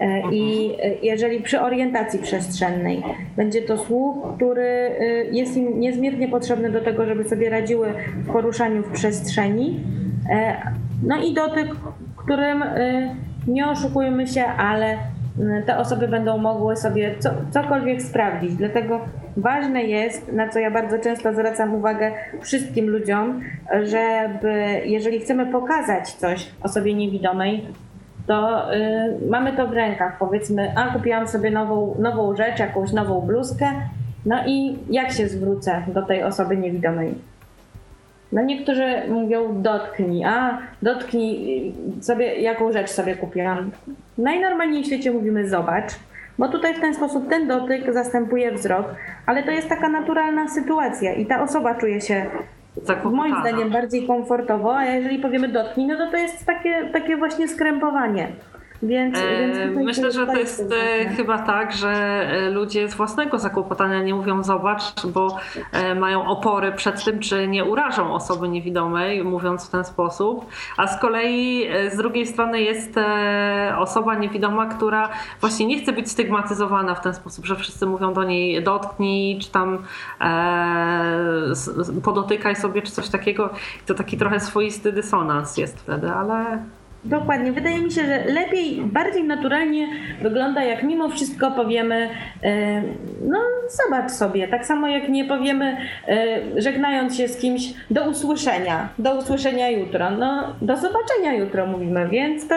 [0.00, 3.02] E, I e, jeżeli przy orientacji przestrzennej
[3.36, 4.90] będzie to słuch, który
[5.32, 9.80] jest im niezmiernie potrzebny do tego, żeby sobie radziły w poruszaniu w przestrzeni,
[11.02, 11.66] no i dotyk,
[12.24, 18.54] którym y, nie oszukujmy się, ale y, te osoby będą mogły sobie co, cokolwiek sprawdzić.
[18.54, 19.00] Dlatego
[19.36, 23.40] ważne jest, na co ja bardzo często zwracam uwagę wszystkim ludziom,
[23.82, 27.66] żeby jeżeli chcemy pokazać coś osobie niewidomej,
[28.26, 30.18] to y, mamy to w rękach.
[30.18, 33.66] Powiedzmy, a kupiłam sobie nową, nową rzecz, jakąś nową bluzkę,
[34.26, 37.14] no i jak się zwrócę do tej osoby niewidomej?
[38.34, 43.70] No niektórzy mówią dotknij, a dotknij sobie, jaką rzecz sobie kupiłam.
[44.18, 45.92] Najnormalniej w świecie mówimy zobacz,
[46.38, 48.86] bo tutaj w ten sposób ten dotyk zastępuje wzrok,
[49.26, 52.26] ale to jest taka naturalna sytuacja i ta osoba czuje się
[53.04, 57.48] moim zdaniem bardziej komfortowo, a jeżeli powiemy dotknij, no to to jest takie, takie właśnie
[57.48, 58.28] skrępowanie.
[58.82, 64.02] Więc, więc Myślę, że to jest e, chyba tak, że e, ludzie z własnego zakłopotania
[64.02, 65.38] nie mówią zobacz, bo
[65.72, 70.46] e, mają opory przed tym, czy nie urażą osoby niewidomej, mówiąc w ten sposób.
[70.76, 72.90] A z kolei z drugiej strony jest
[73.78, 75.08] osoba niewidoma, która
[75.40, 79.50] właśnie nie chce być stygmatyzowana w ten sposób, że wszyscy mówią do niej dotknij, czy
[79.50, 79.78] tam
[82.02, 83.50] podotykaj sobie, czy coś takiego.
[83.86, 86.62] To taki trochę swoisty dysonans jest wtedy, ale
[87.04, 87.52] Dokładnie.
[87.52, 89.88] Wydaje mi się, że lepiej, bardziej naturalnie
[90.22, 92.08] wygląda, jak mimo wszystko powiemy,
[92.42, 92.82] e,
[93.24, 94.48] no zobacz sobie.
[94.48, 95.76] Tak samo jak nie powiemy,
[96.08, 100.10] e, żegnając się z kimś, do usłyszenia, do usłyszenia jutro.
[100.10, 102.54] No, do zobaczenia jutro mówimy, więc to,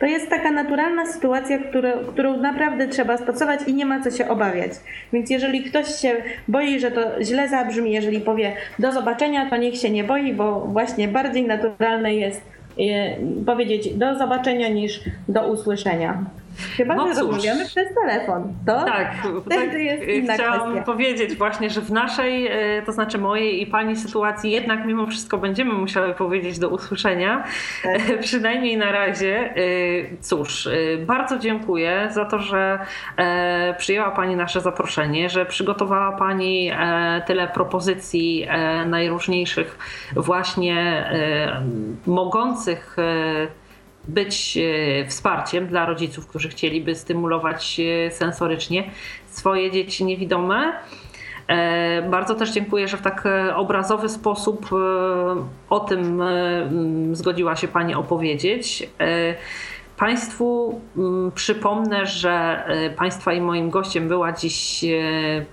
[0.00, 4.28] to jest taka naturalna sytuacja, którą, którą naprawdę trzeba stosować i nie ma co się
[4.28, 4.72] obawiać.
[5.12, 6.12] Więc jeżeli ktoś się
[6.48, 10.60] boi, że to źle zabrzmi, jeżeli powie do zobaczenia, to niech się nie boi, bo
[10.60, 12.49] właśnie bardziej naturalne jest
[13.46, 16.24] powiedzieć do zobaczenia niż do usłyszenia.
[16.76, 18.54] Chyba, no że rozmawiamy przez telefon.
[18.66, 19.14] To tak,
[19.48, 20.82] tak jest inna chciałam kwestia.
[20.82, 25.38] powiedzieć właśnie, że w naszej, e, to znaczy mojej i pani sytuacji jednak mimo wszystko
[25.38, 27.44] będziemy musiały powiedzieć do usłyszenia.
[27.82, 28.10] Tak.
[28.10, 29.36] E, przynajmniej na razie.
[29.38, 29.52] E,
[30.20, 30.68] cóż,
[31.06, 32.78] bardzo dziękuję za to, że
[33.78, 36.72] przyjęła pani nasze zaproszenie, że przygotowała pani
[37.26, 38.48] tyle propozycji
[38.86, 39.78] najróżniejszych
[40.16, 41.04] właśnie
[42.06, 42.96] mogących
[44.08, 48.90] być e, wsparciem dla rodziców, którzy chcieliby stymulować e, sensorycznie
[49.26, 50.72] swoje dzieci niewidome.
[51.48, 54.70] E, bardzo też dziękuję, że w tak obrazowy sposób
[55.70, 56.22] o tym
[57.12, 58.88] zgodziła się Pani opowiedzieć.
[59.96, 60.80] Państwu
[61.34, 62.64] przypomnę, że
[62.96, 64.84] Państwa i moim gościem była dziś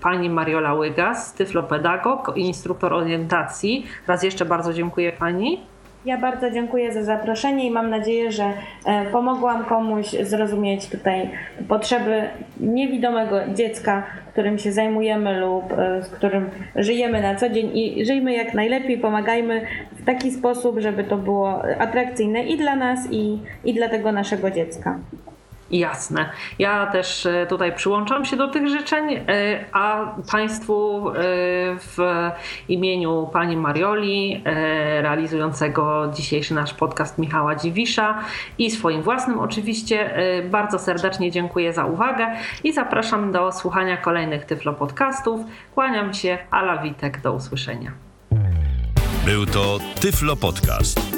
[0.00, 3.86] Pani Mariola Łygas, tyflopedagog i instruktor orientacji.
[4.06, 5.60] Raz jeszcze bardzo dziękuję Pani.
[6.08, 8.44] Ja bardzo dziękuję za zaproszenie i mam nadzieję, że
[8.86, 11.30] e, pomogłam komuś zrozumieć tutaj
[11.68, 12.22] potrzeby
[12.60, 14.02] niewidomego dziecka,
[14.32, 18.98] którym się zajmujemy lub e, z którym żyjemy na co dzień i żyjmy jak najlepiej,
[18.98, 24.12] pomagajmy w taki sposób, żeby to było atrakcyjne i dla nas, i, i dla tego
[24.12, 24.98] naszego dziecka.
[25.70, 26.30] Jasne.
[26.58, 29.24] Ja też e, tutaj przyłączam się do tych życzeń, e,
[29.72, 31.14] a Państwu e,
[31.78, 31.98] w
[32.68, 34.42] imieniu Pani Marioli,
[35.00, 38.18] realizującego dzisiejszy nasz podcast Michała Dziwisza
[38.58, 40.10] i swoim własnym oczywiście
[40.50, 42.26] bardzo serdecznie dziękuję za uwagę
[42.64, 45.40] i zapraszam do słuchania kolejnych Tyflo Podcastów.
[45.74, 47.92] Kłaniam się, Ala Witek, do usłyszenia.
[49.26, 51.17] Był to Tyflo Podcast.